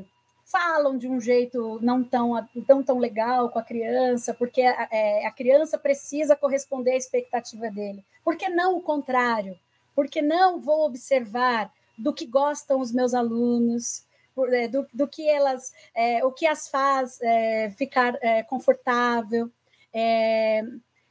falam 0.50 0.96
de 0.96 1.06
um 1.06 1.20
jeito 1.20 1.78
não 1.82 2.02
tão, 2.02 2.32
tão, 2.66 2.82
tão 2.82 2.98
legal 2.98 3.50
com 3.50 3.58
a 3.58 3.62
criança, 3.62 4.32
porque 4.32 4.62
a, 4.62 4.88
é, 4.90 5.26
a 5.26 5.30
criança 5.30 5.78
precisa 5.78 6.34
corresponder 6.34 6.92
à 6.92 6.96
expectativa 6.96 7.70
dele. 7.70 8.04
Por 8.24 8.36
que 8.36 8.48
não 8.48 8.76
o 8.76 8.82
contrário? 8.82 9.58
Por 9.94 10.08
que 10.08 10.22
não 10.22 10.58
vou 10.58 10.86
observar 10.86 11.72
do 11.98 12.14
que 12.14 12.24
gostam 12.24 12.80
os 12.80 12.92
meus 12.92 13.12
alunos, 13.12 14.06
é, 14.52 14.68
do, 14.68 14.86
do 14.94 15.08
que 15.08 15.28
elas, 15.28 15.72
é, 15.94 16.24
o 16.24 16.30
que 16.30 16.46
as 16.46 16.68
faz 16.68 17.20
é, 17.20 17.70
ficar 17.70 18.16
é, 18.22 18.42
confortável. 18.44 19.50
É, 19.92 20.62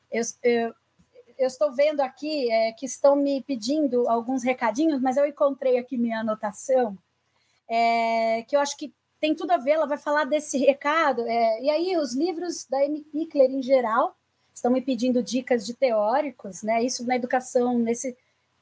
eu, 0.10 0.24
eu, 0.44 0.74
eu, 1.38 1.48
estou 1.48 1.74
vendo 1.74 2.00
aqui 2.00 2.50
é, 2.50 2.72
que 2.72 2.86
estão 2.86 3.16
me 3.16 3.44
pedindo 3.44 4.08
alguns 4.08 4.44
recadinhos, 4.44 5.02
mas 5.02 5.18
eu 5.18 5.26
encontrei 5.26 5.78
aqui 5.78 5.98
minha 5.98 6.22
anotação, 6.22 6.98
que 8.48 8.56
eu 8.56 8.62
acho 8.62 8.78
que 8.78 8.94
tem 9.20 9.36
tudo 9.36 9.52
a 9.52 9.58
ver, 9.58 9.72
ela 9.72 9.86
vai 9.86 9.98
falar 9.98 10.26
desse 10.26 10.58
recado. 10.58 11.22
e 11.28 11.70
aí, 11.70 11.98
os 11.98 12.14
livros 12.14 12.66
da 12.66 12.78
Amy 12.80 13.02
Pickler, 13.02 13.50
em 13.50 13.62
geral, 13.62 14.16
estão 14.54 14.72
me 14.72 14.82
pedindo 14.82 15.22
dicas 15.22 15.66
de 15.66 15.74
teóricos, 15.74 16.64
né? 16.64 16.84
Isso 16.84 17.06
na 17.06 17.16
educação, 17.16 17.78
nesse 17.80 18.16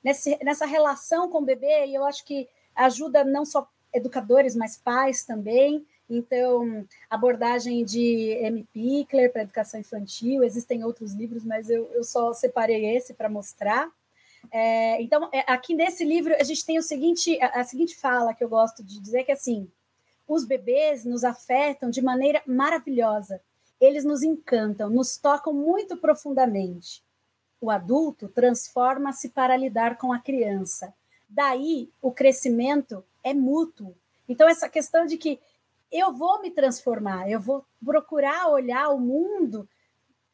nesse, 0.05 0.37
nessa 0.43 0.67
relação 0.67 1.27
com 1.31 1.39
o 1.39 1.45
bebê, 1.45 1.87
e 1.87 1.95
eu 1.95 2.05
acho 2.05 2.23
que 2.23 2.47
ajuda 2.75 3.23
não 3.23 3.43
só 3.43 3.67
educadores, 3.91 4.55
mas 4.55 4.77
pais 4.77 5.23
também. 5.23 5.83
Então, 6.07 6.85
abordagem 7.09 7.83
de 7.83 8.37
M. 8.39 8.63
Pickler 8.71 9.33
para 9.33 9.41
educação 9.41 9.79
infantil, 9.79 10.43
existem 10.43 10.83
outros 10.83 11.13
livros, 11.13 11.43
mas 11.43 11.71
eu, 11.71 11.89
eu 11.91 12.03
só 12.03 12.31
separei 12.33 12.95
esse 12.95 13.15
para 13.15 13.27
mostrar. 13.27 13.89
É, 14.51 15.01
então, 15.01 15.27
é, 15.33 15.39
aqui 15.51 15.73
nesse 15.73 16.05
livro, 16.05 16.35
a 16.35 16.43
gente 16.43 16.63
tem 16.63 16.77
o 16.77 16.83
seguinte, 16.83 17.41
a, 17.41 17.61
a 17.61 17.63
seguinte 17.63 17.95
fala 17.95 18.35
que 18.35 18.43
eu 18.43 18.49
gosto 18.49 18.83
de 18.83 18.99
dizer, 18.99 19.23
que 19.23 19.31
é 19.31 19.33
assim, 19.33 19.67
os 20.27 20.45
bebês 20.45 21.05
nos 21.05 21.23
afetam 21.23 21.89
de 21.89 22.01
maneira 22.01 22.41
maravilhosa, 22.45 23.41
eles 23.79 24.03
nos 24.03 24.23
encantam, 24.23 24.89
nos 24.89 25.17
tocam 25.17 25.53
muito 25.53 25.97
profundamente 25.97 27.05
o 27.65 27.71
adulto 27.71 28.27
transforma-se 28.29 29.29
para 29.29 29.57
lidar 29.57 29.97
com 29.97 30.13
a 30.13 30.19
criança. 30.19 30.93
Daí, 31.27 31.89
o 32.01 32.11
crescimento 32.11 33.03
é 33.23 33.33
mútuo. 33.33 33.95
Então, 34.29 34.47
essa 34.47 34.69
questão 34.69 35.05
de 35.05 35.17
que 35.17 35.39
eu 35.91 36.13
vou 36.13 36.41
me 36.41 36.51
transformar, 36.51 37.29
eu 37.29 37.39
vou 37.39 37.65
procurar 37.83 38.49
olhar 38.49 38.89
o 38.89 38.99
mundo 38.99 39.67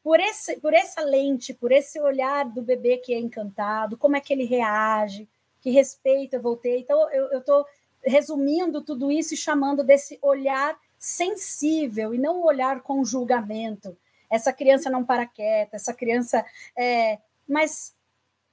por, 0.02 0.20
esse, 0.20 0.60
por 0.60 0.74
essa 0.74 1.02
lente, 1.02 1.54
por 1.54 1.72
esse 1.72 1.98
olhar 2.00 2.44
do 2.44 2.60
bebê 2.60 2.98
que 2.98 3.14
é 3.14 3.18
encantado, 3.18 3.96
como 3.96 4.16
é 4.16 4.20
que 4.20 4.32
ele 4.32 4.44
reage, 4.44 5.28
que 5.60 5.70
respeito 5.70 6.34
eu 6.34 6.42
vou 6.42 6.56
ter. 6.56 6.78
Então, 6.78 7.10
eu 7.10 7.38
estou 7.38 7.64
resumindo 8.04 8.82
tudo 8.82 9.10
isso 9.10 9.34
e 9.34 9.36
chamando 9.36 9.82
desse 9.82 10.18
olhar 10.22 10.78
sensível 10.98 12.14
e 12.14 12.18
não 12.18 12.42
olhar 12.42 12.80
com 12.80 13.04
julgamento. 13.04 13.96
Essa 14.30 14.52
criança 14.52 14.88
não 14.88 15.04
para 15.04 15.26
quieta, 15.26 15.76
essa 15.76 15.92
criança. 15.92 16.44
É, 16.76 17.18
mas 17.48 17.94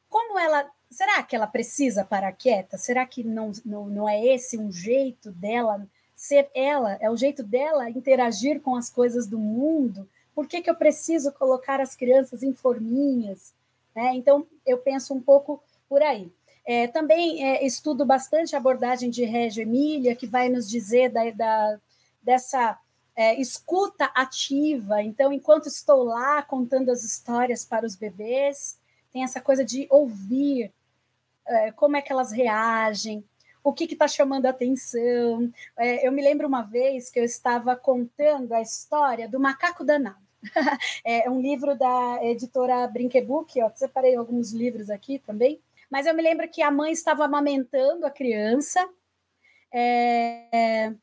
como 0.09 0.37
ela. 0.37 0.69
Será 0.91 1.21
que 1.21 1.35
ela 1.35 1.45
precisa 1.45 2.03
parar 2.03 2.31
quieta? 2.31 2.75
Será 2.75 3.05
que 3.05 3.23
não, 3.23 3.51
não, 3.63 3.87
não 3.87 4.09
é 4.09 4.25
esse 4.25 4.57
um 4.57 4.71
jeito 4.71 5.31
dela 5.31 5.87
ser 6.15 6.49
ela? 6.55 6.97
É 6.99 7.11
o 7.11 7.15
jeito 7.15 7.43
dela 7.43 7.89
interagir 7.91 8.59
com 8.59 8.75
as 8.75 8.89
coisas 8.89 9.27
do 9.27 9.37
mundo? 9.37 10.09
Por 10.33 10.47
que, 10.47 10.61
que 10.61 10.69
eu 10.69 10.75
preciso 10.75 11.31
colocar 11.33 11.79
as 11.79 11.95
crianças 11.95 12.41
em 12.41 12.53
forminhas? 12.53 13.53
É, 13.93 14.15
então, 14.15 14.47
eu 14.65 14.79
penso 14.79 15.13
um 15.13 15.21
pouco 15.21 15.61
por 15.87 16.01
aí. 16.01 16.31
É, 16.71 16.85
também 16.85 17.43
é, 17.43 17.65
estudo 17.65 18.05
bastante 18.05 18.55
a 18.55 18.59
abordagem 18.59 19.09
de 19.09 19.25
Régio 19.25 19.63
Emília, 19.63 20.15
que 20.15 20.27
vai 20.27 20.49
nos 20.49 20.69
dizer 20.69 21.09
da, 21.09 21.27
da 21.31 21.79
dessa 22.21 22.79
é, 23.15 23.41
escuta 23.41 24.05
ativa. 24.13 25.01
Então, 25.01 25.33
enquanto 25.33 25.65
estou 25.65 26.03
lá 26.03 26.43
contando 26.43 26.91
as 26.91 27.03
histórias 27.03 27.65
para 27.65 27.87
os 27.87 27.95
bebês, 27.95 28.77
tem 29.11 29.23
essa 29.23 29.41
coisa 29.41 29.65
de 29.65 29.87
ouvir 29.89 30.71
é, 31.47 31.71
como 31.71 31.97
é 31.97 32.03
que 32.03 32.11
elas 32.11 32.31
reagem, 32.31 33.25
o 33.63 33.73
que 33.73 33.85
está 33.85 34.07
chamando 34.07 34.45
a 34.45 34.51
atenção. 34.51 35.51
É, 35.75 36.07
eu 36.07 36.11
me 36.11 36.21
lembro 36.21 36.47
uma 36.47 36.61
vez 36.61 37.09
que 37.09 37.19
eu 37.19 37.23
estava 37.23 37.75
contando 37.75 38.53
a 38.53 38.61
história 38.61 39.27
do 39.27 39.39
macaco 39.39 39.83
danado. 39.83 40.21
é 41.03 41.27
um 41.31 41.41
livro 41.41 41.75
da 41.75 42.19
editora 42.21 42.87
Brinquebook, 42.87 43.59
ó, 43.59 43.71
separei 43.73 44.15
alguns 44.15 44.51
livros 44.51 44.91
aqui 44.91 45.17
também, 45.17 45.59
mas 45.89 46.05
eu 46.05 46.13
me 46.13 46.21
lembro 46.21 46.49
que 46.49 46.61
a 46.61 46.71
mãe 46.71 46.91
estava 46.91 47.25
amamentando 47.25 48.05
a 48.05 48.11
criança, 48.11 48.87
é, 49.73 50.93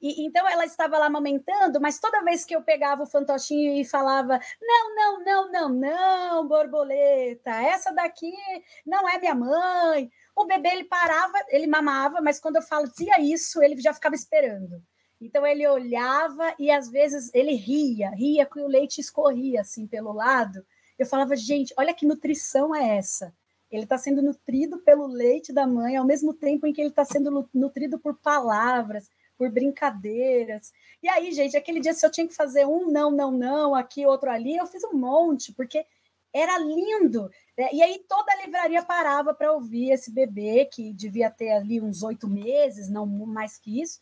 e, 0.00 0.24
então 0.24 0.46
ela 0.48 0.64
estava 0.64 0.98
lá 0.98 1.06
amamentando, 1.06 1.80
mas 1.80 1.98
toda 1.98 2.22
vez 2.22 2.44
que 2.44 2.54
eu 2.54 2.62
pegava 2.62 3.02
o 3.02 3.06
fantochinho 3.06 3.72
e 3.80 3.84
falava: 3.84 4.38
não, 4.60 4.94
não, 4.94 5.24
não, 5.24 5.52
não, 5.52 5.68
não, 5.70 6.48
borboleta, 6.48 7.50
essa 7.62 7.92
daqui 7.92 8.32
não 8.84 9.08
é 9.08 9.18
minha 9.18 9.34
mãe. 9.34 10.10
O 10.34 10.44
bebê 10.46 10.70
ele 10.70 10.84
parava, 10.84 11.38
ele 11.48 11.66
mamava, 11.66 12.20
mas 12.20 12.38
quando 12.38 12.56
eu 12.56 12.62
fazia 12.62 13.20
isso, 13.20 13.62
ele 13.62 13.80
já 13.80 13.92
ficava 13.94 14.14
esperando. 14.14 14.82
Então 15.20 15.46
ele 15.46 15.66
olhava 15.66 16.54
e 16.58 16.70
às 16.70 16.90
vezes 16.90 17.30
ele 17.34 17.54
ria, 17.54 18.10
ria 18.10 18.44
que 18.44 18.60
o 18.60 18.66
leite 18.66 19.00
escorria 19.00 19.62
assim 19.62 19.86
pelo 19.86 20.12
lado. 20.12 20.64
Eu 20.98 21.06
falava, 21.06 21.34
gente, 21.36 21.74
olha 21.78 21.94
que 21.94 22.06
nutrição 22.06 22.74
é 22.74 22.98
essa. 22.98 23.34
Ele 23.76 23.84
está 23.84 23.98
sendo 23.98 24.22
nutrido 24.22 24.78
pelo 24.78 25.06
leite 25.06 25.52
da 25.52 25.66
mãe, 25.66 25.96
ao 25.96 26.04
mesmo 26.04 26.32
tempo 26.32 26.66
em 26.66 26.72
que 26.72 26.80
ele 26.80 26.88
está 26.88 27.04
sendo 27.04 27.48
nutrido 27.52 27.98
por 27.98 28.16
palavras, 28.16 29.10
por 29.36 29.50
brincadeiras. 29.50 30.72
E 31.02 31.08
aí, 31.08 31.30
gente, 31.32 31.56
aquele 31.56 31.78
dia, 31.78 31.92
se 31.92 32.04
eu 32.04 32.10
tinha 32.10 32.26
que 32.26 32.34
fazer 32.34 32.66
um 32.66 32.90
não, 32.90 33.10
não, 33.10 33.30
não, 33.30 33.74
aqui, 33.74 34.06
outro 34.06 34.30
ali, 34.30 34.56
eu 34.56 34.66
fiz 34.66 34.82
um 34.84 34.94
monte, 34.94 35.52
porque 35.52 35.84
era 36.32 36.58
lindo. 36.58 37.30
Né? 37.56 37.68
E 37.72 37.82
aí 37.82 38.02
toda 38.08 38.32
a 38.32 38.44
livraria 38.44 38.82
parava 38.82 39.34
para 39.34 39.52
ouvir 39.52 39.90
esse 39.90 40.10
bebê, 40.10 40.64
que 40.64 40.92
devia 40.92 41.30
ter 41.30 41.52
ali 41.52 41.80
uns 41.80 42.02
oito 42.02 42.26
meses, 42.28 42.88
não 42.88 43.06
mais 43.06 43.58
que 43.58 43.82
isso. 43.82 44.00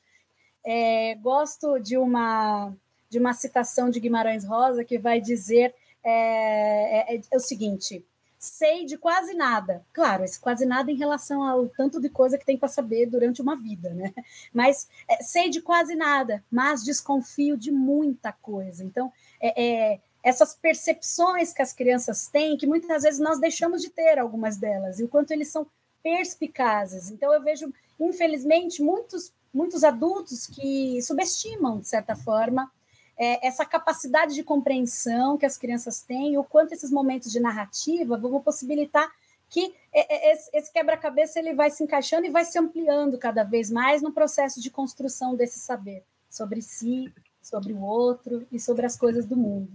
É, 0.65 1.17
gosto 1.17 1.79
de 1.79 1.99
uma, 1.99 2.73
de 3.11 3.19
uma 3.19 3.35
citação 3.35 3.91
de 3.91 4.01
Guimarães 4.01 4.45
Rosa 4.45 4.85
que 4.85 4.99
vai 4.99 5.21
dizer 5.21 5.75
é, 6.03 7.17
é, 7.17 7.21
é 7.31 7.37
o 7.37 7.41
seguinte: 7.41 8.05
sei 8.45 8.85
de 8.85 8.99
quase 8.99 9.35
nada. 9.35 9.85
Claro, 9.93 10.25
esse 10.25 10.39
quase 10.39 10.67
nada 10.67 10.91
em 10.91 10.97
relação 10.97 11.43
ao 11.43 11.67
tanto 11.69 12.01
de 12.01 12.09
coisa 12.09 12.37
que 12.37 12.45
tem 12.45 12.59
para 12.59 12.69
saber 12.69 13.07
durante 13.07 13.41
uma 13.41 13.57
vida, 13.57 13.91
né? 13.91 14.13
Mas 14.53 14.89
é, 15.09 15.23
sei 15.23 15.49
de 15.49 15.61
quase 15.61 15.95
nada, 15.95 16.45
mas 16.51 16.85
desconfio 16.85 17.57
de 17.57 17.73
muita 17.73 18.33
coisa. 18.33 18.85
Então, 18.85 19.13
é, 19.41 19.63
é, 19.63 20.01
essas 20.23 20.55
percepções 20.55 21.53
que 21.53 21.63
as 21.63 21.73
crianças 21.73 22.29
têm, 22.29 22.57
que 22.57 22.67
muitas 22.67 23.03
vezes 23.03 23.21
nós 23.21 23.41
deixamos 23.41 23.83
de 23.83 23.91
ter 23.91 24.19
algumas 24.19 24.57
delas, 24.57 25.01
e 25.01 25.05
o 25.05 25.09
quanto 25.09 25.31
eles 25.31 25.49
são 25.49 25.67
perspicazes. 26.03 27.11
Então, 27.11 27.33
eu 27.33 27.43
vejo, 27.43 27.73
infelizmente, 27.99 28.83
muitos, 28.83 29.33
muitos 29.53 29.83
adultos 29.83 30.47
que 30.47 31.01
subestimam, 31.03 31.81
de 31.81 31.89
certa 31.89 32.15
forma, 32.15 32.71
é, 33.17 33.47
essa 33.47 33.65
capacidade 33.65 34.35
de 34.35 34.43
compreensão 34.43 35.39
que 35.39 35.47
as 35.47 35.57
crianças 35.57 36.03
têm, 36.03 36.37
o 36.37 36.45
quanto 36.45 36.73
esses 36.73 36.91
momentos 36.91 37.31
de 37.31 37.41
narrativa 37.41 38.17
vão 38.17 38.41
possibilitar 38.41 39.11
que 39.49 39.73
é, 39.93 40.33
é, 40.33 40.33
esse 40.53 40.73
quebra-cabeça 40.73 41.39
ele 41.39 41.55
vai 41.55 41.71
se 41.71 41.85
encaixando 41.85 42.27
e 42.27 42.31
vai 42.31 42.45
se 42.45 42.59
ampliando 42.59 43.17
cada 43.19 43.45
vez 43.45 43.71
mais 43.71 44.03
no 44.03 44.13
processo 44.13 44.61
de 44.61 44.71
construção 44.71 45.37
desse 45.37 45.61
saber 45.61 46.03
sobre 46.29 46.61
si, 46.61 47.13
sobre 47.41 47.73
o 47.73 47.81
outro 47.81 48.47
e 48.51 48.59
sobre 48.59 48.85
as 48.85 48.97
coisas 48.97 49.27
do 49.27 49.37
mundo. 49.37 49.71